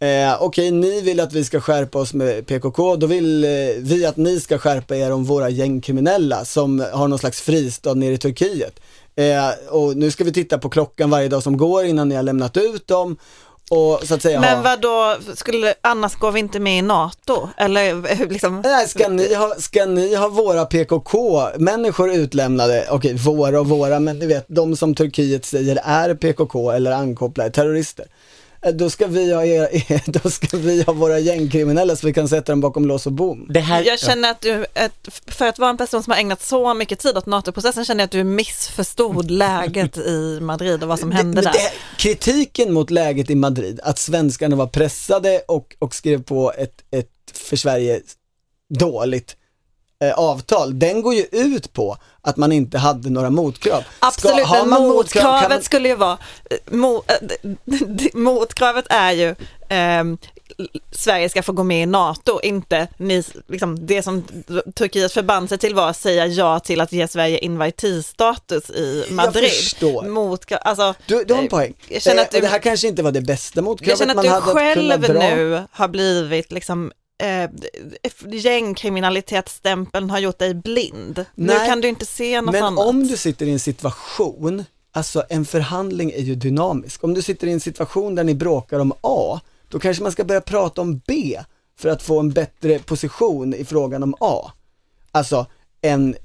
[0.01, 4.07] Eh, Okej, ni vill att vi ska skärpa oss med PKK, då vill eh, vi
[4.07, 8.19] att ni ska skärpa er om våra gängkriminella som har någon slags fristad nere i
[8.19, 8.81] Turkiet.
[9.17, 12.23] Eh, och nu ska vi titta på klockan varje dag som går innan ni har
[12.23, 13.17] lämnat ut dem.
[13.71, 17.49] Och så att säga Men vad då skulle, annars går vi inte med i NATO?
[17.57, 22.87] Eller eh, liksom, Nej, ska ni ha, ska ni ha våra PKK-människor utlämnade?
[22.91, 27.51] Okej, våra och våra, men ni vet, de som Turkiet säger är PKK eller ankopplade
[27.51, 28.07] terrorister.
[28.67, 32.29] Eh, Då ska vi ha, er, då ska vi ha våra gängkriminella så vi kan
[32.29, 33.47] sätta dem bakom lås och bom.
[33.51, 34.67] Det här, jag känner att du,
[35.27, 38.05] för att vara en person som har ägnat så mycket tid åt NATO-processen känner jag
[38.07, 41.53] att du missförstod läget i Madrid och vad som hände Det- där.
[41.53, 46.83] det- kritiken mot läget i Madrid, att svenskarna var pressade och, och skrev på ett,
[46.91, 48.01] ett för Sverige
[48.79, 49.37] dåligt
[50.17, 53.81] avtal, den går ju ut på att man inte hade några motkrav.
[53.81, 56.19] Ska- Absolut, har men man motkrav motkravet man- skulle ju vara,
[56.51, 57.41] eh, mo, eh,
[58.15, 59.35] motkravet är ju
[59.69, 60.19] ehm,
[60.93, 64.25] Sverige ska få gå med i NATO, inte ni, liksom, det som
[64.75, 69.51] Turkiet förband sig till var att säga ja till att ge Sverige invitee-status i Madrid.
[69.51, 70.03] förstår.
[70.03, 71.75] Motkrav, alltså, Du, du har en eh, poäng.
[71.89, 74.11] Jag känner att Eh, du, det här kanske inte var det bästa jag motkravet känner
[74.13, 77.51] att man du hade själv nu har blivit liksom eh,
[78.31, 81.25] gängkriminalitetsstämpeln har gjort dig blind.
[81.35, 82.87] Nu Nej, kan du inte se något Men annat.
[82.87, 87.05] om du sitter i en situation, alltså en förhandling är ju dynamisk.
[87.05, 90.25] Om du sitter i en situation där ni bråkar om A, då kanske man ska
[90.25, 91.41] börja prata om B
[91.79, 94.53] för att få en bättre position i frågan om A.
[95.13, 95.47] Alltså
[95.81, 96.17] en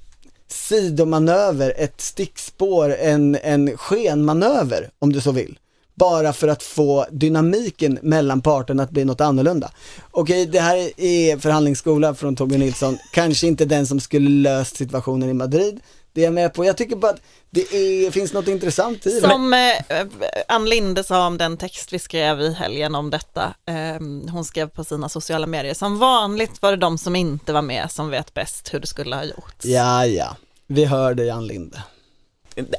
[0.47, 5.59] sidomanöver, ett stickspår, en, en skenmanöver om du så vill.
[5.95, 9.71] Bara för att få dynamiken mellan parterna att bli något annorlunda.
[10.11, 15.29] Okej, det här är förhandlingsskola från Torbjörn Nilsson, kanske inte den som skulle löst situationen
[15.29, 15.79] i Madrid,
[16.13, 16.65] det är jag med på.
[16.65, 19.29] Jag tycker bara att det är, finns något intressant i det.
[19.29, 20.05] Som eh,
[20.47, 24.01] Ann Linde sa om den text vi skrev i helgen om detta, eh,
[24.31, 27.91] hon skrev på sina sociala medier, som vanligt var det de som inte var med
[27.91, 29.65] som vet bäst hur det skulle ha gjorts.
[29.65, 30.35] Ja, ja,
[30.67, 31.83] vi hör dig Ann Linde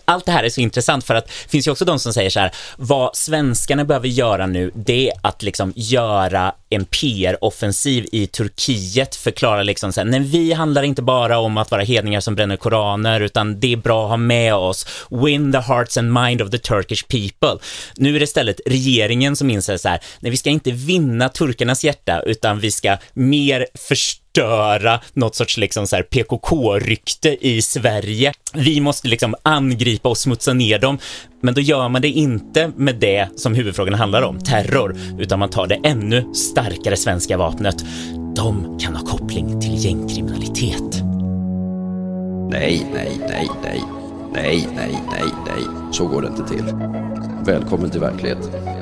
[0.04, 2.30] allt det här är så intressant för att det finns ju också de som säger
[2.30, 8.26] så här, vad svenskarna behöver göra nu, det är att liksom göra en PR-offensiv i
[8.26, 12.34] Turkiet, förklara liksom så här, nej vi handlar inte bara om att vara hedningar som
[12.34, 16.42] bränner koraner, utan det är bra att ha med oss, win the hearts and mind
[16.42, 17.64] of the Turkish people.
[17.96, 21.84] Nu är det istället regeringen som inser så här, nej vi ska inte vinna turkarnas
[21.84, 28.32] hjärta, utan vi ska mer förstå förstöra något sorts liksom så här PKK-rykte i Sverige.
[28.54, 30.98] Vi måste liksom angripa och smutsa ner dem,
[31.40, 35.50] men då gör man det inte med det som huvudfrågan handlar om, terror, utan man
[35.50, 37.84] tar det ännu starkare svenska vapnet.
[38.36, 41.02] De kan ha koppling till gängkriminalitet.
[42.50, 43.82] Nej, nej, nej, nej.
[44.32, 45.92] Nej, nej, nej, nej.
[45.92, 46.64] Så går det inte till.
[47.44, 48.81] Välkommen till verkligheten.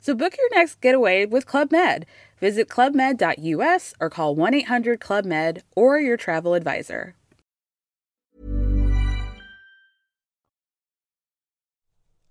[0.00, 2.04] So book your next getaway with Club Med.
[2.40, 7.14] Visit clubmed.us or call 1 800 Club Med or your travel advisor.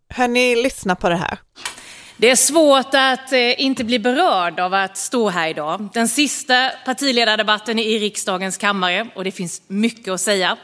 [0.10, 1.38] Hörni, lyssna på det här.
[2.18, 5.90] Det är svårt att eh, inte bli berörd av att stå här idag.
[5.94, 10.58] Den sista partiledardebatten i riksdagens kammare och det finns mycket att säga.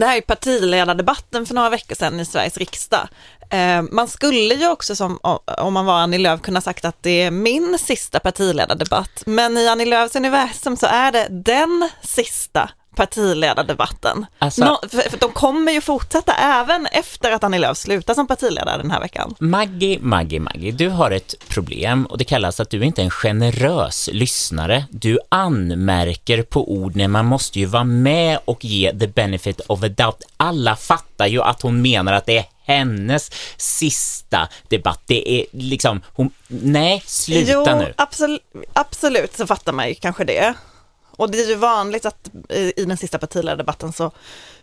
[0.00, 3.08] Det här är partiledardebatten för några veckor sedan i Sveriges riksdag.
[3.50, 5.18] Eh, man skulle ju också som
[5.58, 9.68] om man var Annie Lööf kunna sagt att det är min sista partiledardebatt, men i
[9.68, 14.26] Annie Lööfs universum så är det den sista partiledardebatten.
[14.38, 18.26] Alltså- Nå, för, för de kommer ju fortsätta även efter att Annie Lööf slutar som
[18.26, 19.34] partiledare den här veckan.
[19.38, 23.10] Maggie, Maggie, Maggie, du har ett problem och det kallas att du inte är en
[23.10, 24.84] generös lyssnare.
[24.90, 29.82] Du anmärker på ord när man måste ju vara med och ge the benefit of
[29.82, 30.22] a doubt.
[30.36, 35.02] Alla fattar ju att hon menar att det är hennes sista debatt.
[35.06, 37.94] Det är liksom, hon, nej, sluta jo, nu.
[37.96, 40.54] Absolut, absolut så fattar man ju kanske det.
[41.16, 44.10] Och det är ju vanligt att i, den sista partiledardebatten så,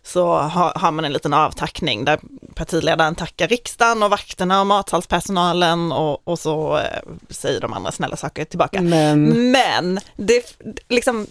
[0.03, 2.19] så har, har, man en liten avtackning där
[2.55, 8.15] partiledaren tackar riksdagen och vakterna och matsalspersonalen och, och så eh, säger de andra snälla
[8.15, 8.81] saker tillbaka.
[8.81, 10.57] Men, Men det,
[10.89, 11.27] liksom,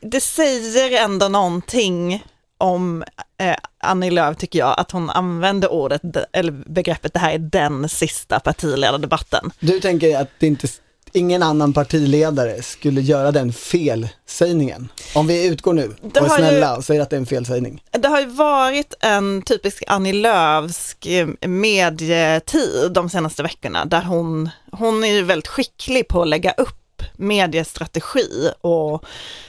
[0.00, 2.24] det säger ändå någonting
[2.58, 3.04] om
[3.38, 7.88] eh, Annie Lööf tycker jag, att hon använder ordet, eller begreppet det här är den
[7.88, 9.50] sista partiledardebatten.
[9.60, 10.68] du tänker att det inte,
[11.14, 14.88] ingen annan partiledare skulle göra den felsägningen?
[15.14, 17.20] Om vi utgår nu Det och är har ju- snälla och säger att det är
[17.20, 17.82] en felsägning.
[17.90, 24.50] Det har ju varit en typisk Annie Lööfsk eh, medietid de senaste veckorna där hon,
[24.72, 29.04] hon är ju väldigt skicklig på att lägga upp mediestrategi och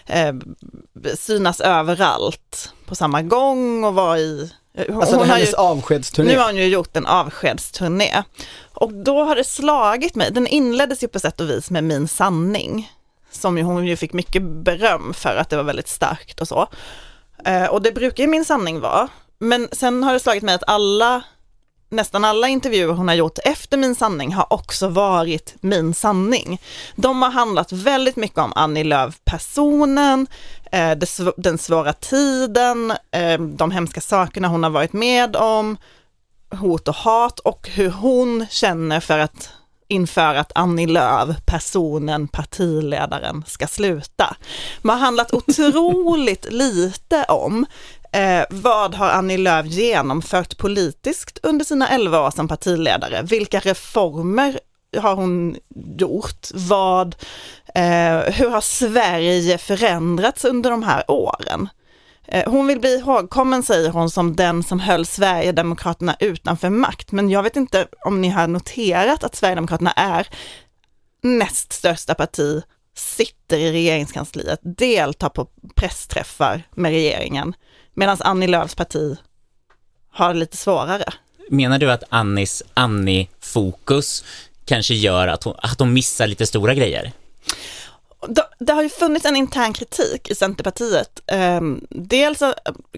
[0.06, 0.34] eh,
[1.18, 4.52] synas överallt på samma gång och vara i...
[4.88, 6.32] Hon, Alltså hon hennes ju, avskedsturné.
[6.32, 8.24] nu har hon ju gjort en avskedsturné
[8.74, 12.08] och då har det slagit mig, den inleddes ju på sätt och vis med Min
[12.08, 12.92] sanning,
[13.32, 16.68] som ju hon ju fick mycket beröm för att det var väldigt starkt och så.
[17.46, 19.08] Eh, och det brukar ju Min sanning vara,
[19.40, 21.24] men sen har det slagit mig att alla,
[21.90, 26.62] nästan alla intervjuer hon har gjort efter Min sanning har också varit Min sanning.
[26.96, 30.28] De har handlat väldigt mycket om Annie Lööf personen,
[30.72, 30.98] eh,
[31.38, 35.78] den svåra tiden, eh, de hemska sakerna hon har varit med om,
[36.52, 39.50] hot och hat och hur hon känner för att
[39.88, 44.36] inför att Annie Lööf, personen, partiledaren, ska sluta.
[44.82, 47.66] Man har handlat otroligt lite om
[48.16, 53.22] eh, vad har Annie Lööf genomfört politiskt under sina 11 år som partiledare?
[53.22, 54.60] Vilka reformer
[54.98, 55.56] har hon
[55.98, 56.48] gjort?
[56.54, 57.16] Vad,
[57.76, 61.70] eh, hur har Sverige förändrats under de här åren?
[62.28, 67.12] Eh, Hon vill bli ihågkommen, säger hon, som den som höll Sverigedemokraterna utanför makt.
[67.12, 70.28] Men jag vet inte om ni har noterat att Sverigedemokraterna är
[71.24, 72.62] näst största parti,
[72.98, 77.54] sitter i regeringskansliet, deltar på pressträffar med regeringen,
[77.96, 79.18] medan Annie Lööfs parti
[80.12, 81.14] har det lite svårare.
[81.50, 84.24] Menar du att Annis Annie-fokus
[84.66, 87.12] kanske gör att hon, att hon missar lite stora grejer?
[88.60, 91.22] Det, har ju funnits en intern kritik i Centerpartiet.
[91.28, 92.44] Eh, dels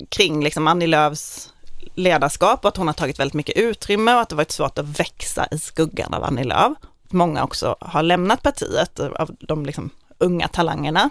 [0.10, 1.49] kring liksom Annie Lööfs
[1.95, 4.99] ledarskap och att hon har tagit väldigt mycket utrymme och att det varit svårt att
[4.99, 6.77] växa i skuggan av Annie Lööf.
[7.10, 11.10] Många också har lämnat partiet av de liksom unga talangerna.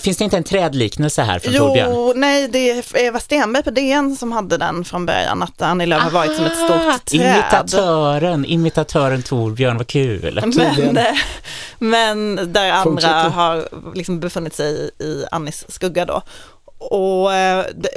[0.00, 1.90] Finns det inte en trädliknelse här från Torbjörn?
[1.92, 5.86] Jo, nej, det är Eva Stenberg på DN som hade den från början, att Annie
[5.86, 7.34] Lööf har varit som ett stort träd.
[7.34, 10.42] Imitatören, imitatören Torbjörn, vad kul.
[10.44, 11.16] Men,
[11.78, 13.28] men där andra Fortsätter.
[13.28, 16.22] har liksom befunnit sig i, i Annis skugga då.
[16.90, 17.88] Och eh, det,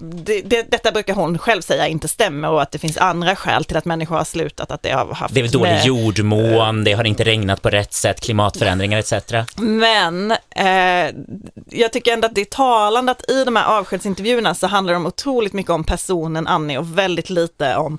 [0.00, 3.64] det, det, detta brukar hon själv säga inte stämmer och att det finns andra skäl
[3.64, 6.92] till att människor har slutat, att det har haft Det är dålig med- jordmån, det
[6.92, 9.12] har inte regnat på rätt sätt, klimatförändringar etc.
[9.56, 11.14] Men eh,
[11.70, 15.06] jag tycker ändå att det är talande att i de här avskedsintervjuerna så handlar de
[15.06, 17.98] otroligt mycket om personen Annie och väldigt lite om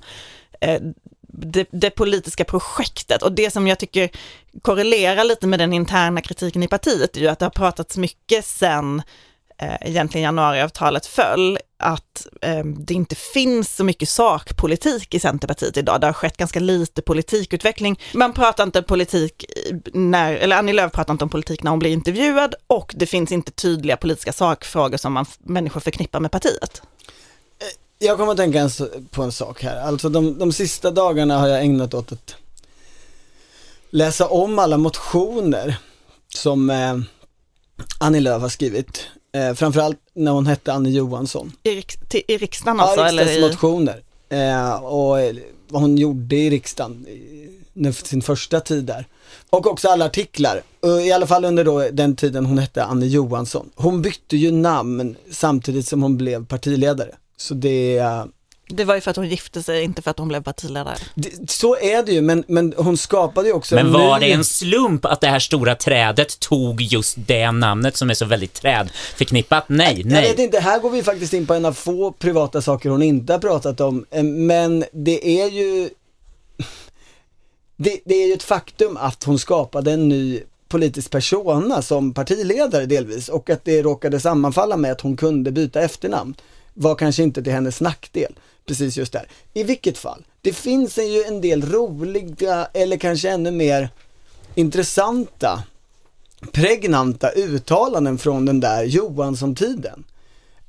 [0.62, 0.82] eh,
[1.28, 3.22] det, det, politiska projektet.
[3.24, 4.10] Och det som jag tycker
[4.62, 8.46] korrelerar lite med den interna kritiken i partiet är ju att det har pratats mycket
[8.46, 9.02] sen
[9.64, 16.02] eh, egentligen januariavtalet föll, att eh, det inte finns så mycket sakpolitik i Centerpartiet idag.
[16.02, 18.00] Det har skett ganska lite politikutveckling.
[18.14, 19.46] Man pratar inte politik
[19.94, 23.32] när, eller Annie Lööf pratar inte om politik när hon blir intervjuad och det finns
[23.32, 26.82] inte tydliga politiska sakfrågor som man, människor förknippar med partiet.
[27.60, 27.68] Eh,
[28.08, 28.70] jag kommer att tänka
[29.12, 29.82] på en sak här.
[29.82, 32.36] Alltså de, de sista dagarna har jag ägnat åt att
[33.90, 35.76] läsa om alla motioner
[36.36, 36.98] som eh,
[38.00, 41.52] Annie Lööf har skrivit Eh, framförallt när hon hette Annie Johansson.
[41.64, 43.00] I, till, i riksdagen alltså?
[43.02, 44.02] Ja, riksdagsmotioner.
[44.30, 45.18] Eh, och
[45.68, 49.08] vad hon gjorde i riksdagen, i sin första tid där.
[49.50, 50.62] Och också alla artiklar,
[51.06, 53.70] i alla fall under då den tiden hon hette Annie Johansson.
[53.76, 57.16] Hon bytte ju namn samtidigt som hon blev partiledare.
[57.38, 58.04] Så det,
[58.68, 60.98] det var ju för att hon gifte sig, inte för att hon blev partiledare.
[61.16, 64.26] Det, så är det ju, men, men hon skapade ju också Men var ny...
[64.26, 68.26] det en slump att det här stora trädet tog just det namnet som är så
[68.26, 69.64] väldigt trädförknippat?
[69.68, 70.22] Nej, nej.
[70.22, 73.02] Jag vet inte, här går vi faktiskt in på en av få privata saker hon
[73.02, 75.90] inte har pratat om, eh, men det är ju
[77.78, 82.86] det, det är ju ett faktum att hon skapade en ny politisk persona som partiledare
[82.86, 86.36] delvis och att det råkade sammanfalla med att hon kunde byta efternamn
[86.74, 88.34] var kanske inte till hennes nackdel
[88.66, 89.28] precis just där.
[89.54, 93.90] I vilket fall, det finns ju en del roliga eller kanske ännu mer
[94.56, 95.64] intressanta,
[96.52, 100.04] pregnanta uttalanden från den där Johansson-tiden.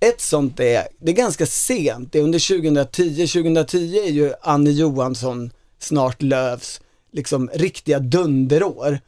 [0.00, 4.72] Ett sånt är, det är ganska sent, det är under 2010, 2010 är ju Annie
[4.72, 6.80] Johansson, snart Lövs,
[7.12, 9.00] liksom riktiga dunderår.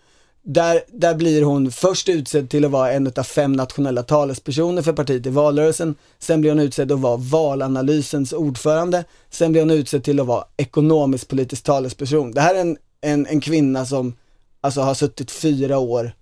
[0.48, 4.92] Där, där blir hon först utsedd till att vara en av fem nationella talespersoner för
[4.92, 5.94] partiet i valrörelsen.
[6.18, 9.04] Sen blir hon utsedd att vara valanalysens ordförande.
[9.30, 12.32] Sen blir hon utsedd till att vara ekonomisk politisk talesperson.
[12.32, 14.14] Det här är en, en, en kvinna som
[14.60, 16.12] alltså har suttit fyra år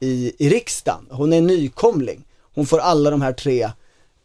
[0.00, 1.06] i, i riksdagen.
[1.10, 2.24] Hon är nykomling.
[2.54, 3.70] Hon får alla de här tre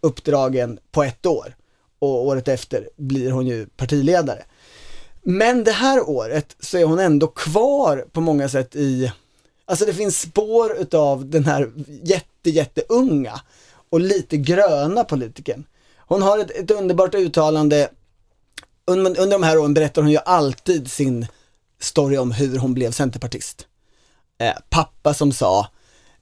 [0.02, 1.56] uppdragen på ett år.
[2.00, 4.44] Och året efter blir hon ju partiledare.
[5.24, 9.12] Men det här året så är hon ändå kvar på många sätt i
[9.72, 11.72] Alltså det finns spår utav den här
[12.04, 13.42] jätte, jätteunga
[13.90, 15.64] och lite gröna politikern.
[15.98, 17.90] Hon har ett, ett underbart uttalande,
[18.86, 21.28] under, under de här åren berättar hon ju alltid sin
[21.80, 23.68] story om hur hon blev centerpartist.
[24.38, 25.68] Eh, pappa som sa,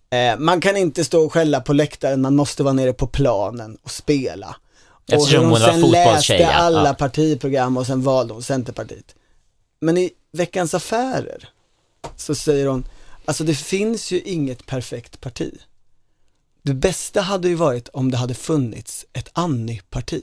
[0.09, 3.77] eh, man kan inte stå och skälla på läktaren, man måste vara nere på planen
[3.83, 4.55] och spela.
[5.11, 6.93] Eftersom och hon, hon sen läste alla ja.
[6.93, 9.15] partiprogram och sen valde hon Centerpartiet.
[9.81, 11.49] Men i Veckans Affärer
[12.15, 12.85] så säger hon,
[13.29, 15.51] Alltså det finns ju inget perfekt parti.
[16.61, 20.21] Det bästa hade ju varit om det hade funnits ett Annie-parti.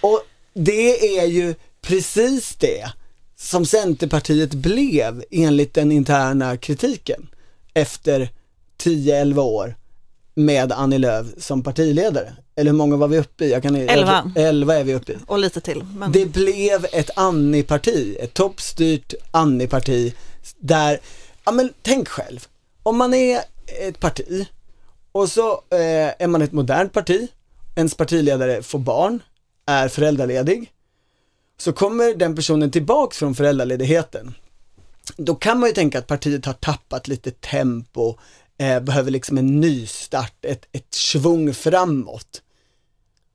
[0.00, 0.22] Och
[0.54, 2.92] det är ju precis det
[3.36, 7.28] som Centerpartiet blev enligt den interna kritiken
[7.74, 8.30] efter
[8.78, 9.76] 10-11 år
[10.34, 12.36] med Annie Lööf som partiledare.
[12.56, 13.50] Eller hur många var vi uppe i?
[13.50, 14.32] Jag kan, 11.
[14.36, 15.16] 11 är vi uppe i.
[15.26, 15.84] Och lite till.
[15.84, 16.12] Men...
[16.12, 20.12] Det blev ett Annie-parti, ett toppstyrt Annie-parti
[20.58, 20.98] där,
[21.44, 22.46] ja men tänk själv,
[22.82, 23.40] om man är
[23.80, 24.48] ett parti
[25.12, 27.28] och så eh, är man ett modernt parti,
[27.74, 29.22] ens partiledare får barn,
[29.66, 30.72] är föräldraledig,
[31.58, 34.34] så kommer den personen tillbaks från föräldraledigheten.
[35.16, 38.14] Då kan man ju tänka att partiet har tappat lite tempo,
[38.58, 42.42] eh, behöver liksom en nystart, ett, ett svung framåt.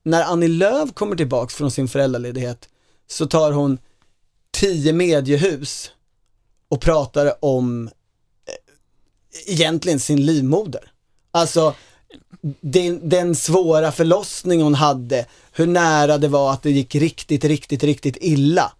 [0.03, 2.69] När Annie Lööf kommer tillbaks från sin föräldraledighet
[3.07, 3.77] så tar hon
[4.51, 5.91] tio mediehus
[6.73, 10.81] och pratar om eh, egentligen sin livmoder.
[11.31, 11.73] Alltså
[12.61, 17.83] den, den svåra förlossning hon hade, hur nära det var att det gick riktigt, riktigt,
[17.83, 18.71] riktigt illa.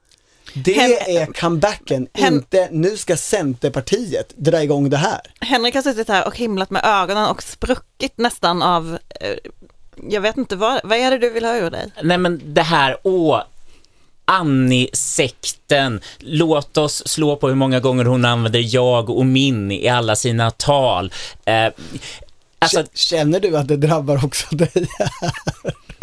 [0.54, 5.22] Det Hen är comebacken, Hen inte nu ska Centerpartiet dra igång det här.
[5.40, 9.36] Henrik har suttit här och himlat med ögonen och spruckit nästan av, eh,
[10.10, 11.92] jag vet inte, vad, vad är det du vill ha ur dig?
[12.04, 13.42] Nej men det här, åh,
[14.26, 16.02] Annie-sekten.
[16.20, 20.52] Låt oss slå på hur många gånger hon använder jag och min i alla sina
[20.52, 21.14] tal.
[21.46, 21.68] Eh,
[22.60, 24.72] alltså, Känner du att det drabbar också dig?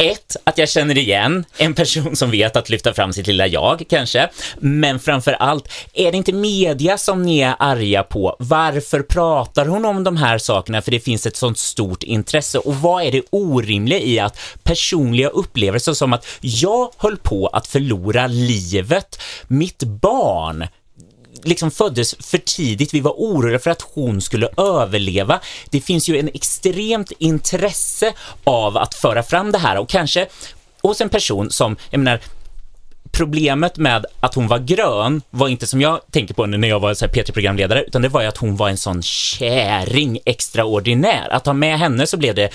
[0.01, 3.83] ett, att jag känner igen en person som vet att lyfta fram sitt lilla jag,
[3.89, 4.29] kanske.
[4.59, 8.35] Men framför allt, är det inte media som ni är arga på?
[8.39, 10.81] Varför pratar hon om de här sakerna?
[10.81, 12.57] För det finns ett sånt stort intresse.
[12.57, 17.67] Och vad är det orimliga i att personliga upplevelser som att jag höll på att
[17.67, 20.67] förlora livet, mitt barn,
[21.43, 22.93] liksom föddes för tidigt.
[22.93, 25.39] Vi var oroliga för att hon skulle överleva.
[25.69, 28.13] Det finns ju en extremt intresse
[28.43, 30.27] av att föra fram det här och kanske
[30.81, 32.19] hos en person som, jag menar,
[33.11, 36.93] problemet med att hon var grön var inte som jag tänker på när jag var
[36.93, 41.29] så här P3-programledare, utan det var ju att hon var en sån käring extraordinär.
[41.29, 42.53] Att ha med henne så blev det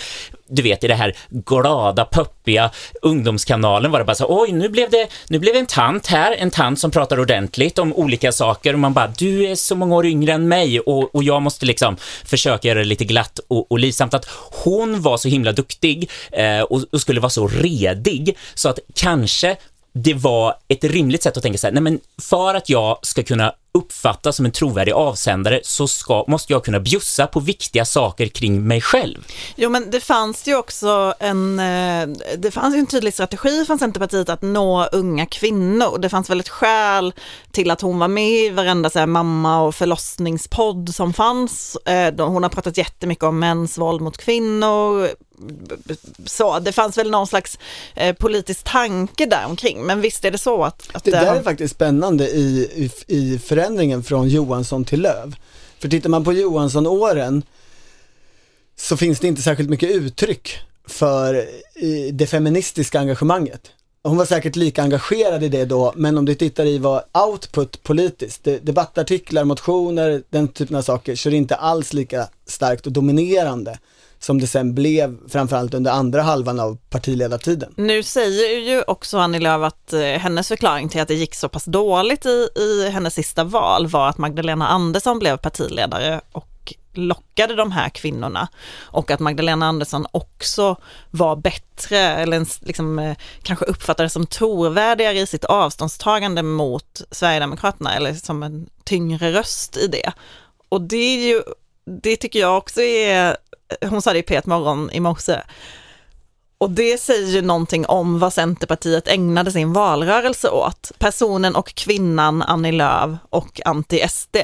[0.48, 2.70] du vet, i det här glada, puppiga
[3.02, 6.32] ungdomskanalen var det bara så oj, nu blev det, nu blev det en tant här,
[6.38, 9.96] en tant som pratar ordentligt om olika saker och man bara, du är så många
[9.96, 13.72] år yngre än mig och, och jag måste liksom försöka göra det lite glatt och,
[13.72, 14.14] och livsamt.
[14.14, 14.28] Att
[14.64, 19.56] hon var så himla duktig eh, och, och skulle vara så redig så att kanske
[19.98, 23.22] det var ett rimligt sätt att tänka så här, nej men för att jag ska
[23.22, 28.26] kunna uppfattas som en trovärdig avsändare så ska, måste jag kunna bjussa på viktiga saker
[28.26, 29.26] kring mig själv.
[29.56, 32.08] Jo men det fanns ju också en, eh,
[32.38, 35.98] det fanns ju en tydlig strategi från Centerpartiet att nå unga kvinnor.
[35.98, 37.14] Det fanns väl ett skäl
[37.50, 41.76] till att hon var med i varenda så här, mamma och förlossningspodd som fanns.
[41.76, 45.08] Eh, hon har pratat jättemycket om mäns våld mot kvinnor,
[46.26, 47.58] så det fanns väl någon slags
[47.94, 49.82] eh, politisk tanke där omkring.
[49.82, 50.88] Men visst är det så att...
[50.92, 55.36] att det där är faktiskt spännande i, i, i förändringen från Johansson till Löv.
[55.78, 57.42] För tittar man på Johansson-åren
[58.76, 60.58] så finns det inte särskilt mycket uttryck
[60.88, 63.70] för eh, det feministiska engagemanget.
[64.02, 67.82] Hon var säkert lika engagerad i det då, men om du tittar i vad output
[67.82, 72.92] politiskt, debattartiklar, motioner, den typen av saker, så är det inte alls lika starkt och
[72.92, 73.78] dominerande
[74.26, 77.74] som det sen blev framförallt under andra halvan av partiledartiden.
[77.76, 81.48] Nu säger ju också Annie Lööf att eh, hennes förklaring till att det gick så
[81.48, 87.54] pass dåligt i, i hennes sista val var att Magdalena Andersson blev partiledare och lockade
[87.54, 88.48] de här kvinnorna
[88.80, 90.76] och att Magdalena Andersson också
[91.10, 98.14] var bättre eller liksom, eh, kanske uppfattades som trovärdigare i sitt avståndstagande mot Sverigedemokraterna eller
[98.14, 100.12] som en tyngre röst i det.
[100.68, 101.42] Och det är ju,
[102.02, 103.36] det tycker jag också är
[103.84, 105.40] hon sa det i P1 Morgon i morse,
[106.58, 110.92] och det säger ju någonting om vad Centerpartiet ägnade sin valrörelse åt.
[110.98, 114.36] Personen och kvinnan Annie Lööf och anti-SD.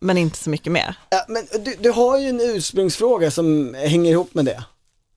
[0.00, 0.94] Men inte så mycket mer.
[1.10, 4.64] Ja, men du, du har ju en ursprungsfråga som hänger ihop med det.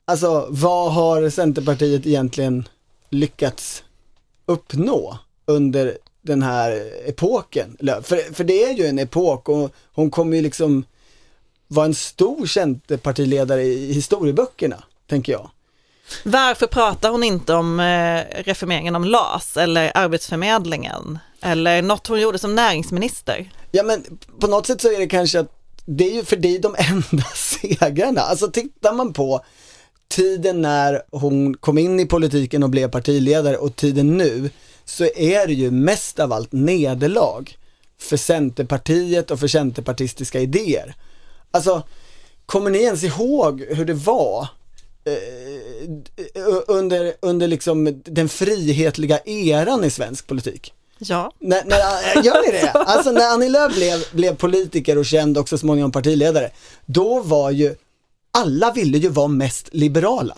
[0.06, 2.68] Alltså, vad har Centerpartiet egentligen
[3.10, 3.84] lyckats
[4.46, 7.78] uppnå under den här epoken?
[8.04, 10.86] För, för det är ju en epok och hon kommer ju liksom
[11.74, 15.50] var en stor centerpartiledare i historieböckerna, tänker jag.
[16.24, 22.40] Varför pratar hon inte om eh, reformeringen om LAS eller Arbetsförmedlingen eller något hon gjorde
[22.40, 23.52] som näringsminister?
[23.72, 24.04] Ja men
[24.40, 25.52] på något sätt så är det kanske att
[25.86, 28.22] det är ju för dig de enda segrarna.
[28.22, 29.46] Alltså tittar man på
[30.08, 34.50] tiden när hon kom in i politiken och blev partiledare och tiden nu
[34.86, 37.58] så är det ju mest av allt nederlag
[38.00, 40.96] för Centerpartiet och för centerpartistiska idéer.
[41.54, 41.84] Alltså,
[42.46, 44.48] kommer ni ens ihåg hur det var
[45.06, 50.74] eh, under, under liksom den frihetliga eran i svensk politik?
[51.00, 51.32] Ja.
[51.40, 52.72] När, när, gör ni det?
[52.74, 56.52] Alltså när Annie Lööf blev, blev politiker och känd och så småningom partiledare,
[56.86, 57.76] då var ju,
[58.32, 60.38] alla ville ju vara mest liberala.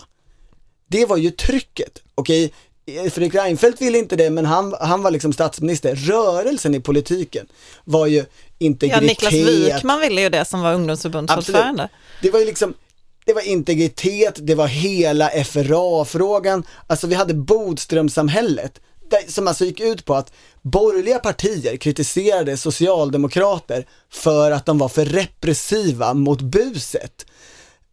[0.88, 2.02] Det var ju trycket.
[2.14, 2.52] Okej,
[2.86, 5.94] Fredrik Reinfeldt ville inte det, men han, han var liksom statsminister.
[5.94, 7.46] Rörelsen i politiken
[7.84, 8.24] var ju
[8.58, 9.02] integritet.
[9.02, 11.88] Ja, Niklas Wikman ville ju det som var ungdomsförbundsordförande.
[12.22, 12.74] Det var ju liksom,
[13.26, 16.64] det var integritet, det var hela FRA-frågan.
[16.86, 18.80] Alltså vi hade Bodströmsamhället
[19.28, 20.32] som alltså gick ut på att
[20.62, 27.26] borgerliga partier kritiserade socialdemokrater för att de var för repressiva mot buset.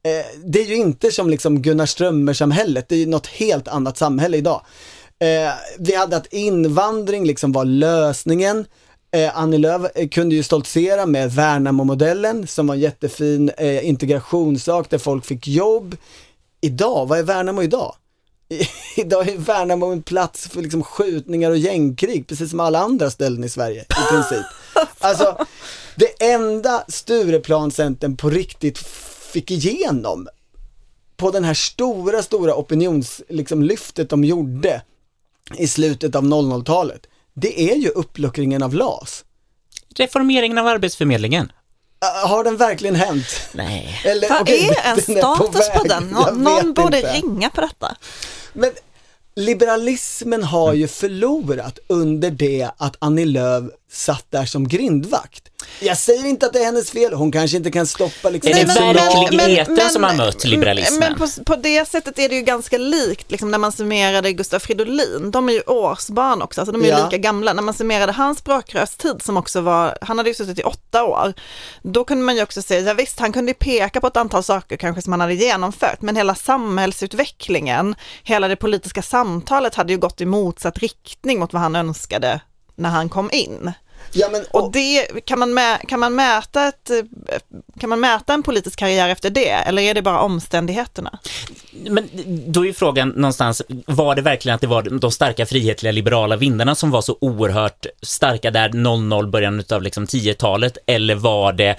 [0.06, 3.98] Eh, det är ju inte som liksom Gunnar Strömmer-samhället, det är ju något helt annat
[3.98, 4.62] samhälle idag.
[5.20, 8.66] Eh, vi hade att invandring liksom var lösningen.
[9.12, 9.82] Eh, Annie Lööf
[10.12, 15.98] kunde ju stoltsera med Värnamo-modellen som var en jättefin eh, integrationssak där folk fick jobb.
[16.62, 17.96] Idag, vad är Värnamo idag?
[18.98, 23.44] Idag är Värnamo en plats för liksom skjutningar och gängkrig, precis som alla andra ställen
[23.44, 24.46] i Sverige i princip.
[25.00, 25.46] Alltså,
[25.96, 28.78] det enda Stureplanscentern på riktigt
[29.34, 30.28] fick igenom
[31.18, 34.82] på den här stora, stora opinionslyftet liksom, de gjorde
[35.58, 39.26] i slutet av 00-talet, det är ju uppluckringen av LAS.
[39.96, 41.52] Reformeringen av Arbetsförmedlingen.
[42.26, 43.26] Har den verkligen hänt?
[43.54, 44.02] Nej.
[44.06, 46.04] Eller, Vad okay, är en status på, på den?
[46.04, 47.14] Nå någon borde inte.
[47.14, 47.96] ringa på detta.
[48.54, 48.72] Men
[49.36, 55.50] liberalismen har ju förlorat under det att Annie Lööf satt där som grindvakt.
[55.80, 58.56] Jag säger inte att det är hennes fel, hon kanske inte kan stoppa liksom Är
[58.66, 61.00] det verkligheten som har mött liberalismen?
[61.00, 64.60] Men på, på det sättet är det ju ganska likt liksom, när man summerade Gustav
[64.60, 65.32] Fridolin.
[65.32, 67.06] De är ju årsbarn också, alltså de är ju Ja.
[67.06, 67.54] lika gamla.
[67.54, 71.34] När man summerade hans språkrörstid som också var, han hade ju suttit i åtta år,
[71.82, 74.44] då kunde man ju också säga, ja visst han kunde ju peka på ett antal
[74.44, 80.00] saker kanske som han hade genomfört, men hela samhällsutvecklingen, hela det politiska samtalet hade ju
[80.00, 82.42] gått i motsatt riktning mot vad han önskade
[82.76, 83.72] när han kom in.
[84.12, 86.98] Ja, men, Och det, kan, man mä, kan, man mäta ett, eh,
[87.80, 91.20] kan man mäta en politisk karriär efter det, eller är det bara omständigheterna?
[91.72, 92.10] Men
[92.48, 96.36] då är ju frågan någonstans, var det verkligen att det var de starka frihetliga liberala
[96.36, 101.76] vindarna som var så oerhört starka där 00, början av liksom 10-talet, eller var det,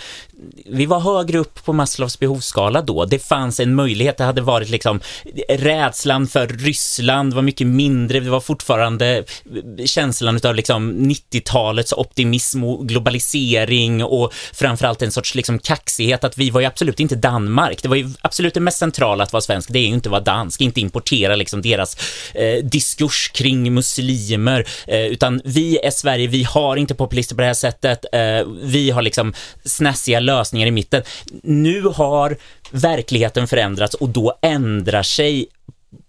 [0.67, 4.71] vi var högre upp på Maslows behovsskala då, det fanns en möjlighet, det hade varit
[4.71, 5.01] liksom,
[5.49, 12.65] rädslan för Ryssland var mycket mindre, det var fortfarande eh, känslan utav liksom 90-talets optimism
[12.65, 17.83] och globalisering och framförallt en sorts liksom kaxighet att vi var ju absolut inte Danmark,
[17.83, 20.11] det var ju absolut det mest centrala att vara svensk, det är ju inte att
[20.11, 21.97] vara dansk, inte importera liksom deras
[22.35, 27.47] eh, diskurs kring muslimer, eh, utan vi är Sverige, vi har inte populister på det
[27.47, 29.35] här sättet, eh, vi har liksom
[29.65, 31.03] snassiga lösningar i mitten.
[31.43, 32.37] Nu har
[32.71, 35.49] verkligheten förändrats och då ändrar sig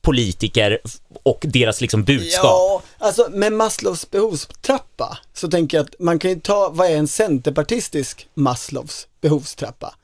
[0.01, 0.79] politiker
[1.23, 2.43] och deras liksom budskap.
[2.43, 6.97] Ja, alltså med Maslows behovstrappa så tänker jag att man kan ju ta, vad är
[6.97, 9.95] en centerpartistisk Maslows behovstrappa?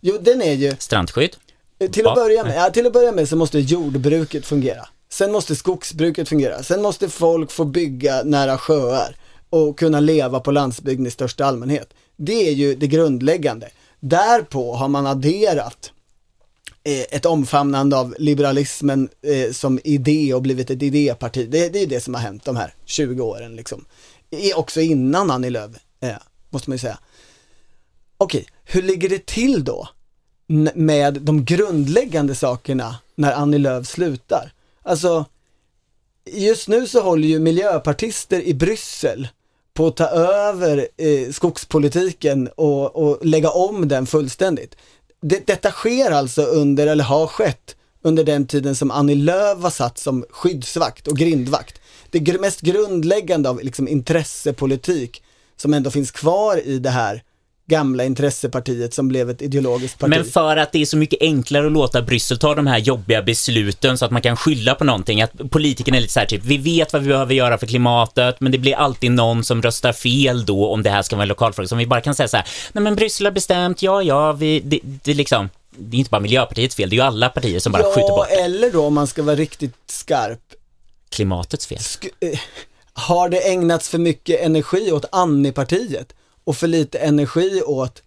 [0.00, 1.36] Jo, den är ju, Strandskydd.
[1.78, 4.88] eh, till att börja med, ja, till att börja med så måste jordbruket fungera.
[5.08, 6.62] Sen måste skogsbruket fungera.
[6.62, 9.16] Sen måste folk få bygga nära sjöar
[9.50, 11.88] och kunna leva på landsbygden i största allmänhet.
[12.24, 13.70] Det är ju det grundläggande.
[14.00, 15.92] Därpå har man adderat
[16.84, 21.48] eh, ett omfamnande av liberalismen eh, som idé och blivit ett idéparti.
[21.50, 23.84] Det, det är det som har hänt de här 20 åren liksom.
[24.30, 25.70] I, också innan Annie Lööf,
[26.00, 26.10] eh,
[26.50, 26.98] måste man ju säga.
[28.18, 29.88] Okej, hur ligger det till då
[30.74, 34.52] med de grundläggande sakerna när Annie Lööf slutar?
[34.82, 35.24] Alltså,
[36.26, 39.28] just nu så håller ju miljöpartister i Bryssel
[39.74, 44.76] på att ta över eh, skogspolitiken och, och lägga om den fullständigt.
[45.20, 49.70] Det, detta sker alltså under, eller har skett, under den tiden som Annie Lööf var
[49.70, 51.80] satt som skyddsvakt och grindvakt.
[52.10, 55.22] Det mest grundläggande av liksom intressepolitik
[55.56, 57.22] som ändå finns kvar i det här
[57.72, 60.10] gamla intressepartiet som blev ett ideologiskt parti.
[60.10, 63.22] Men för att det är så mycket enklare att låta Bryssel ta de här jobbiga
[63.22, 65.22] besluten så att man kan skylla på någonting.
[65.22, 68.40] Att politikerna är lite så här typ, vi vet vad vi behöver göra för klimatet,
[68.40, 71.28] men det blir alltid någon som röstar fel då om det här ska vara en
[71.28, 71.68] lokalfråga.
[71.68, 74.32] Så om vi bara kan säga så här, nej men Bryssel har bestämt, ja ja,
[74.32, 77.28] vi, det, det är liksom, det är inte bara Miljöpartiets fel, det är ju alla
[77.28, 78.34] partier som bara skjuter ja, bort det.
[78.34, 80.40] eller då om man ska vara riktigt skarp,
[81.10, 81.78] Klimatets fel.
[82.20, 82.38] eh,
[82.92, 86.14] har det ägnats för mycket energi åt Annie-partiet
[86.44, 88.02] och för lite energi åt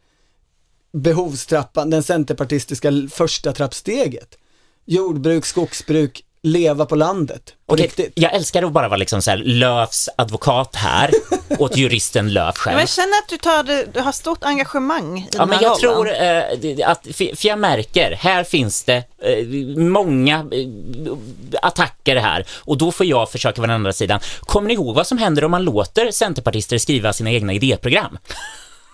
[0.91, 4.37] behovstrappan, den centerpartistiska första trappsteget?
[4.85, 7.41] Jordbruk, skogsbruk, leva på landet.
[7.67, 8.11] På Okej, riktigt.
[8.15, 11.11] jag älskar att bara vara liksom så här Löfs advokat här
[11.59, 12.73] åt juristen Löf själv.
[12.75, 15.57] Men jag känner att du, tar det, du har stort engagemang i Ja, den men
[15.57, 16.13] här jag rollen.
[16.61, 19.45] tror eh, att, för för jag märker, här finns det eh,
[19.77, 21.13] många eh,
[21.61, 24.19] attacker här och då får jag försöka vara den andra sidan.
[24.39, 28.17] Kommer ni ihåg vad som händer om man låter centerpartister skriva sina egna idéprogram?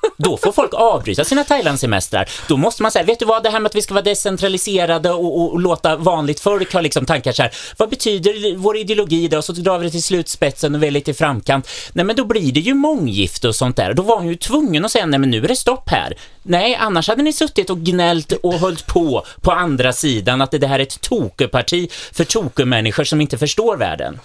[0.18, 2.30] Då får folk avbryta sina Thailandsemestrar.
[2.48, 5.12] Då måste man säga, vet du vad, det här med att vi ska vara decentraliserade
[5.12, 9.28] och, och, och låta vanligt folk ha liksom tankar så här, vad betyder vår ideologi
[9.28, 9.38] då?
[9.38, 11.68] Och så drar vi det till slutspetsen och vi är lite i framkant.
[11.94, 13.94] Nej, men då blir det ju månggifte och sånt där.
[13.94, 16.18] Då var hon ju tvungen att säga, nej men nu är det stopp här.
[16.44, 20.68] Nej, annars hade ni suttit och gnällt och hållit på på andra sidan att det
[20.68, 24.20] här är ett tokeparti för tokemänniskor som inte förstår världen.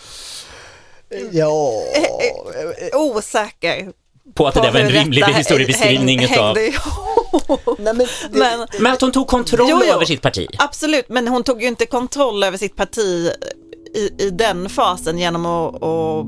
[1.33, 1.73] Ja,
[2.95, 3.93] Osäker.
[4.35, 6.55] På att det på där var en rimlig historiebeskrivning häng- utav...
[7.79, 8.07] nej men, det,
[8.39, 9.95] Men, Men att hon tog kontroll Jo, jo.
[9.95, 10.47] över sitt parti.
[10.59, 13.31] absolut, men hon tog ju inte kontroll över sitt parti
[13.95, 16.27] i, i den fasen genom att, att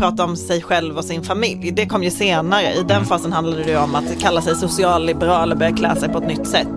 [0.00, 1.70] prata om sig själv och sin familj.
[1.72, 2.74] Det kom ju senare.
[2.74, 6.08] I den fasen handlade det ju om att kalla sig socialliberal och börja klä sig
[6.08, 6.68] på ett nytt sätt.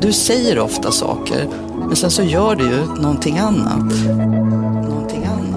[0.00, 1.48] Du säger ofta saker,
[1.86, 3.94] men sen så gör du ju någonting annat.
[4.88, 5.53] Någonting annat.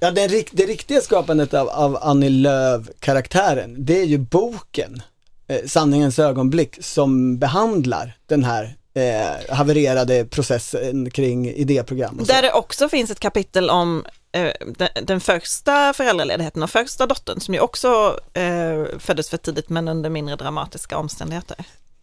[0.00, 5.02] Ja, det, rikt- det riktiga skapandet av, av Annie Lööf-karaktären, det är ju boken,
[5.48, 12.32] eh, Sanningens ögonblick, som behandlar den här eh, havererade processen kring idéprogram och så.
[12.32, 17.40] Där det också finns ett kapitel om eh, den, den första föräldraledigheten och första dottern
[17.40, 21.56] som ju också eh, föddes för tidigt men under mindre dramatiska omständigheter.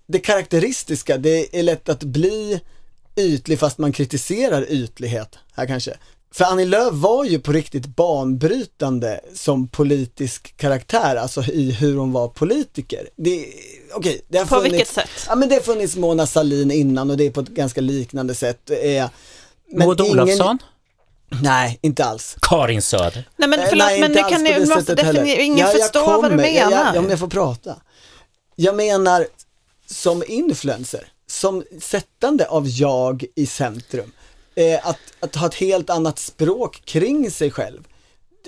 [0.08, 2.62] det karaktäristiska, det är lätt att bli
[3.16, 5.93] ytlig fast man kritiserar ytlighet här kanske.
[6.34, 12.11] För Annie Lööf var ju på riktigt banbrytande som politisk karaktär, alltså i hur hon
[12.11, 13.09] var politiker.
[13.15, 13.45] Det,
[13.95, 15.09] okay, det har På funnits, vilket sätt?
[15.28, 18.36] Ja men det har funnits Mona Sahlin innan och det är på ett ganska liknande
[18.36, 18.69] sätt.
[18.69, 19.09] Eh,
[19.71, 20.57] men Maud ingen- Olofsson?
[21.43, 22.36] Nej, inte alls.
[22.41, 23.30] Karin Söder?
[23.38, 25.57] Nej men Eh, förlåt, nej, men inte det alls kan ni, det måste definiera, ingen
[25.57, 26.71] Ja, jag förstår vad du menar.
[26.71, 27.75] Ja, ja, om jag får prata.
[28.55, 29.28] Jag menar
[29.86, 34.11] som influencer, som sättande av jag i centrum.
[34.58, 37.88] Eh, att, att ha ett helt annat språk kring sig själv.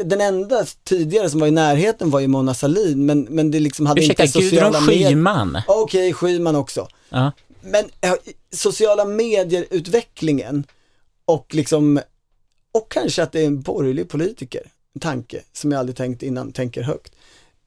[0.03, 3.85] Den enda tidigare som var i närheten var ju Mona Sahlin, men, men det liksom
[3.85, 5.09] hade Ursäkta, inte sociala Gudrun medier.
[5.09, 5.61] Schyman?
[5.67, 6.87] Okej, Schyman också.
[7.09, 7.31] Ja.
[7.61, 8.13] Men eh,
[8.51, 10.63] sociala medier-utvecklingen
[11.25, 12.01] och liksom,
[12.71, 14.61] och kanske att det är en borgerlig politiker,
[14.95, 17.13] en tanke som jag aldrig tänkt innan, tänker högt,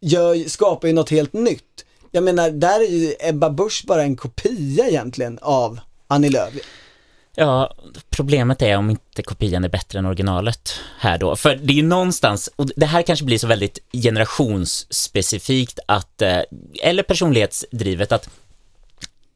[0.01, 1.85] gör, skapar ju något helt nytt.
[2.11, 6.53] Jag menar, där är ju Ebba Busch bara en kopia egentligen av Annie Lööf.
[7.37, 7.75] Ja,
[8.11, 11.37] problemet är om inte kopian är bättre än originalet här då.
[11.37, 16.41] För det är ju någonstans, och det här kanske blir så väldigt generationsspecifikt att, eh,
[16.83, 18.29] eller personlighetsdrivet att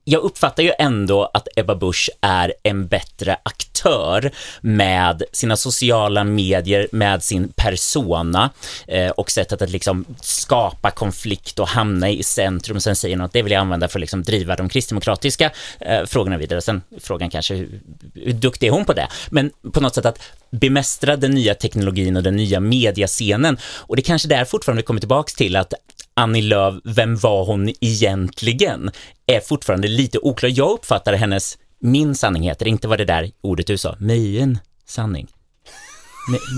[0.08, 4.30] jag uppfattar ju ändå att Ebba Busch är en bättre aktör
[4.60, 8.50] med sina sociala medier, med sin persona
[8.88, 12.80] eh, och sättet att liksom skapa konflikt och hamna i centrum.
[12.80, 15.50] Sen säger hon att det vill jag använda för att liksom driva de kristdemokratiska
[15.80, 16.60] eh, frågorna vidare.
[16.60, 17.80] Sen frågan kanske hur,
[18.14, 19.08] hur duktig är hon på det?
[19.30, 23.58] Men på något sätt att bemästra den nya teknologin och den nya mediascenen.
[23.62, 25.74] Och det kanske där fortfarande kommer tillbaks till att
[26.20, 28.90] Annie Lööf, vem var hon egentligen?
[29.26, 30.50] Är fortfarande lite oklar.
[30.54, 35.26] Jag uppfattar hennes, min sanning heter inte vad det där ordet du sa, min sanning.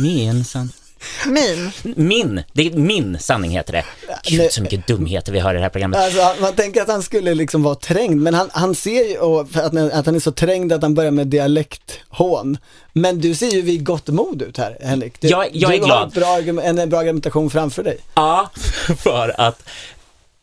[0.02, 0.72] Min sanning.
[1.26, 1.70] Min.
[1.96, 3.84] Min, det är min sanning heter det.
[4.24, 6.01] Gud så mycket dumheter vi har i det här programmet.
[6.01, 9.57] Alltså, man tänker att han skulle liksom vara trängd, men han, han ser ju att,
[9.92, 12.59] att han är så trängd att han börjar med dialekthån.
[12.92, 15.20] Men du ser ju vid gott mod ut här, Henrik.
[15.20, 16.09] Du, Jag- jag du är har glad.
[16.09, 17.99] ett bra, argument- en bra argumentation framför dig.
[18.14, 18.51] Ja,
[18.99, 19.62] för att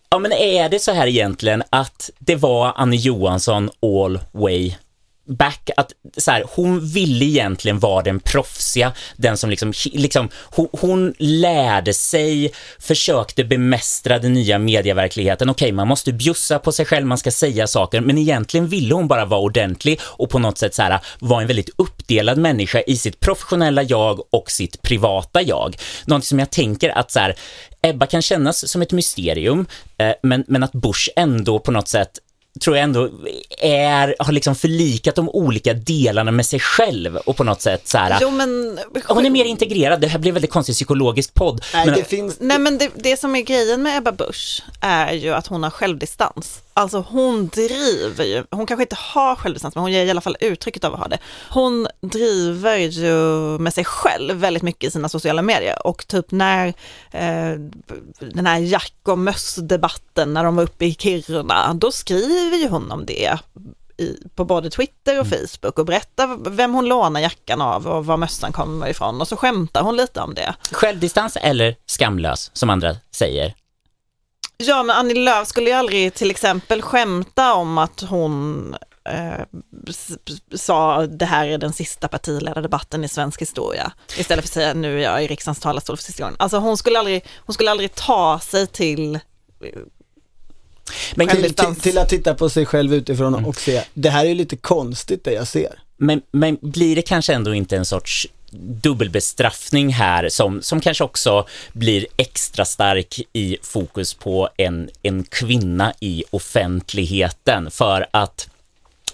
[0.10, 4.74] Ja men är det så här egentligen att det var Annie Johansson all way
[5.26, 10.68] back, att så här, hon ville egentligen vara den proffsiga, den som liksom, liksom hon,
[10.72, 15.50] hon lärde sig, försökte bemästra den nya medieverkligheten.
[15.50, 19.08] Okej, man måste bjussa på sig själv, man ska säga saker, men egentligen ville hon
[19.08, 22.98] bara vara ordentlig och på något sätt så här, vara en väldigt uppdelad människa i
[22.98, 25.76] sitt professionella jag och sitt privata jag.
[26.06, 27.36] Någonting som jag tänker att så här,
[27.82, 29.66] Ebba kan kännas som ett mysterium,
[29.98, 32.20] eh, men, men att Bush ändå på något sätt
[32.60, 33.10] tror jag ändå
[33.60, 37.98] är, har liksom förlikat de olika delarna med sig själv och på något sätt så
[37.98, 38.18] här.
[38.22, 38.80] Jo men...
[39.08, 41.66] Hon är mer integrerad, det här blir en väldigt konstig psykologisk podd.
[41.86, 42.38] men, finns...
[42.40, 45.70] Nej men det, det som är grejen med Ebba Busch är ju att hon har
[45.70, 46.62] självdistans.
[46.78, 50.38] Alltså hon driver ju, hon kanske inte har självdistans men hon ger i alla fall
[50.40, 51.18] uttrycket av att ha det.
[51.50, 53.14] Hon driver ju
[53.60, 56.68] med sig själv väldigt mycket i sina sociala medier och typ när
[57.12, 57.60] eh,
[58.20, 62.92] den här jack och möss-debatten när de var uppe i Kiruna, då skriver ju hon
[62.92, 63.38] om det
[63.98, 68.18] i, på både Twitter och Facebook och berättar vem hon lånar jackan av och var
[68.18, 70.56] mössan kommer ifrån och så skämtar hon lite om det.
[70.72, 73.56] Självdistans eller skamlös, som andra säger.
[74.58, 78.76] Ja, men Annie Lööf skulle ju aldrig till exempel skämta om att hon
[79.10, 79.46] eh,
[80.56, 83.92] sa det här är den sista partiledardebatten i svensk historia.
[84.18, 86.36] Istället för att säga nu är jag i riksdagens talarstol för sista gången.
[86.40, 89.20] Alltså hon skulle aldrig, hon skulle aldrig ta sig till
[91.16, 93.46] Men till, till, till att titta på sig själv utifrån Mm.
[93.46, 95.80] och se, det här är ju lite konstigt det jag ser.
[95.98, 101.48] Men, men blir det kanske ändå inte en sorts dubbelbestraffning här som, som kanske också
[101.74, 107.72] blir extra stark i fokus på en, en kvinna i offentligheten.
[107.72, 108.50] För att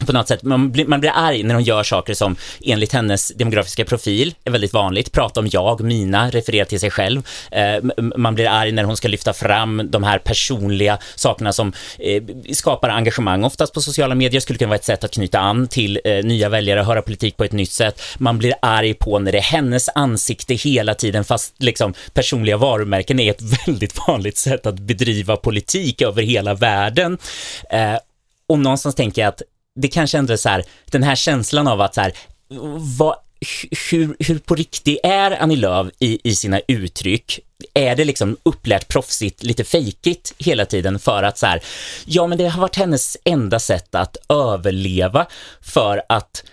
[0.05, 2.35] på något sätt, man blir, man blir arg när hon gör saker som
[2.65, 7.27] enligt hennes demografiska profil är väldigt vanligt, prata om jag, mina, referera till sig själv.
[7.51, 7.83] Eh,
[8.15, 12.23] man blir arg när hon ska lyfta fram de här personliga sakerna som eh,
[12.53, 15.99] skapar engagemang, oftast på sociala medier, skulle kunna vara ett sätt att knyta an till
[16.03, 18.01] eh, nya väljare, höra politik på ett nytt sätt.
[18.17, 23.19] Man blir arg på när det är hennes ansikte hela tiden, fast liksom personliga varumärken
[23.19, 27.17] är ett väldigt vanligt sätt att bedriva politik över hela världen.
[27.69, 27.95] Eh,
[28.47, 29.41] och någonstans tänker jag att
[29.75, 32.13] det kanske ändå är så här, den här känslan av att så här,
[32.97, 33.15] vad,
[33.91, 37.39] hur, hur på riktigt är Annie Lööf i, i sina uttryck?
[37.73, 41.63] Är det liksom upplärt proffsigt, lite fejkigt hela tiden för att så här,
[42.05, 45.27] ja men det har varit hennes enda sätt att överleva
[45.61, 46.43] för att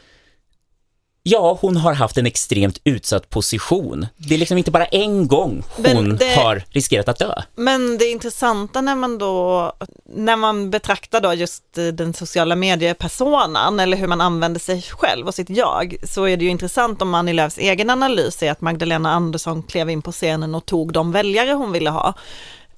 [1.23, 4.07] Ja, hon har haft en extremt utsatt position.
[4.17, 7.35] Det är liksom inte bara en gång hon det- har riskerat att dö.
[7.57, 9.73] Men det intressanta när man då,
[10.15, 15.27] när man betraktar då just eh, den sociala mediepersonan eller hur man använder sig själv
[15.27, 18.61] och sitt jag, så är det ju intressant om Annie Lööfs egen analys är att
[18.61, 22.15] Magdalena Andersson klev in på scenen och tog de väljare hon ville ha.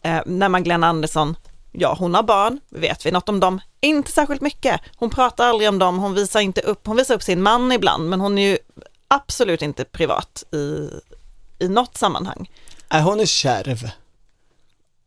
[0.03, 1.37] Eh, när Magdalena Andersson,
[1.73, 3.61] ja hon har barn, vet vi något om dem?
[3.81, 4.81] Inte särskilt mycket.
[4.97, 8.09] Hon pratar aldrig om dem, hon visar inte upp, hon visar upp sin man ibland,
[8.09, 8.59] men hon är ju
[9.09, 10.91] absolut inte privat i,
[11.65, 12.51] i något sammanhang.
[12.93, 13.91] Nej, hon är kärv.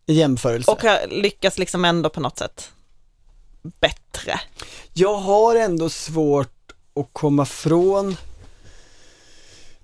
[0.06, 0.72] I jämförelse.
[0.72, 2.72] Och har lyckats liksom ändå på något sätt
[3.62, 4.40] bättre.
[4.94, 8.18] Jag har ändå svårt att komma från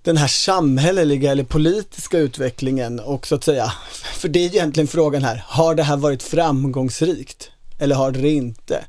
[0.02, 5.24] den här samhälleliga eller politiska utvecklingen och så att säga, för det är egentligen frågan
[5.24, 8.86] här, har det här varit framgångsrikt eller har det inte?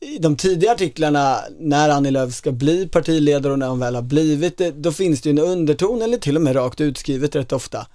[0.00, 4.02] I de tidiga artiklarna när Annie Lööf ska bli partiledare och när hon väl har
[4.02, 7.52] blivit det, då finns det ju en underton eller till och med rakt utskrivet rätt
[7.52, 7.86] ofta.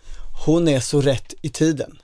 [0.46, 1.98] Hon är så rätt i tiden.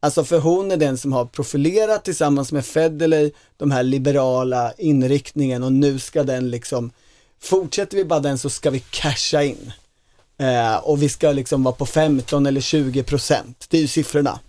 [0.00, 5.62] Alltså för hon är den som har profilerat tillsammans med Federley de här liberala inriktningen
[5.62, 6.92] och nu ska den liksom,
[7.44, 9.72] fortsätter vi bara den så ska vi casha in.
[10.38, 14.40] Eh, och vi ska liksom vara på 15 eller 20 procent, det är ju siffrorna.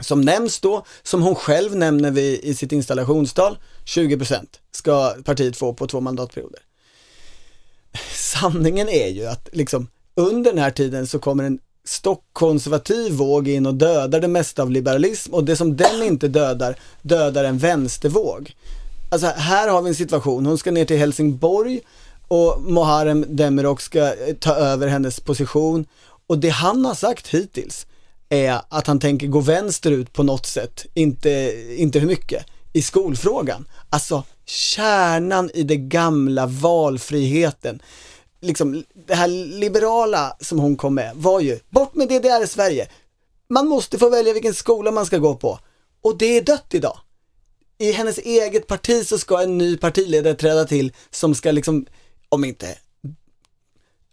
[0.00, 5.56] Som nämns då, som hon själv nämner vid, i sitt installationstal, 20 procent ska partiet
[5.56, 6.60] få på två mandatperioder.
[8.14, 13.66] Sanningen är ju att liksom under den här tiden så kommer en stockkonservativ våg in
[13.66, 18.54] och dödar det mesta av liberalism och det som den inte dödar, dödar en vänstervåg.
[19.10, 21.80] Alltså här har vi en situation, hon ska ner till Helsingborg
[22.28, 25.86] och Muharrem Demirok ska eh, ta över hennes position
[26.26, 27.86] och det han har sagt hittills
[28.28, 33.68] är att han tänker gå vänsterut på något sätt, inte, inte hur mycket, i skolfrågan.
[33.90, 37.82] Alltså kärnan i det gamla valfriheten
[38.40, 42.88] liksom, det här liberala som hon kom med var ju, bort med DDR i Sverige.
[43.48, 45.58] Man måste få välja vilken skola man ska gå på.
[46.02, 46.98] Och det är dött idag.
[47.78, 51.86] I hennes eget parti så ska en ny partiledare träda till som ska liksom,
[52.28, 52.78] om inte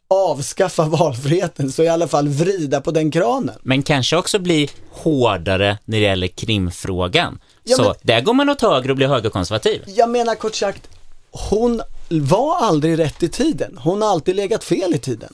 [0.08, 3.56] avskaffa valfriheten så i alla fall vrida på den kranen.
[3.64, 7.40] Men kanske också bli hårdare när det gäller krimfrågan.
[7.64, 9.84] Ja, så men- där går man åt höger och blir högerkonservativ.
[9.88, 10.90] Jag menar kort sagt,
[11.32, 13.78] hon var aldrig rätt i tiden.
[13.82, 15.34] Hon har alltid legat fel i tiden.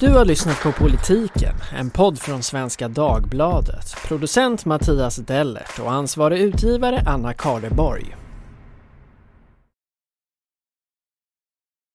[0.00, 3.96] Du har lyssnat på Politiken, en podd från Svenska Dagbladet.
[4.08, 8.16] Producent Mattias Dellert och ansvarig utgivare Anna Karleborg.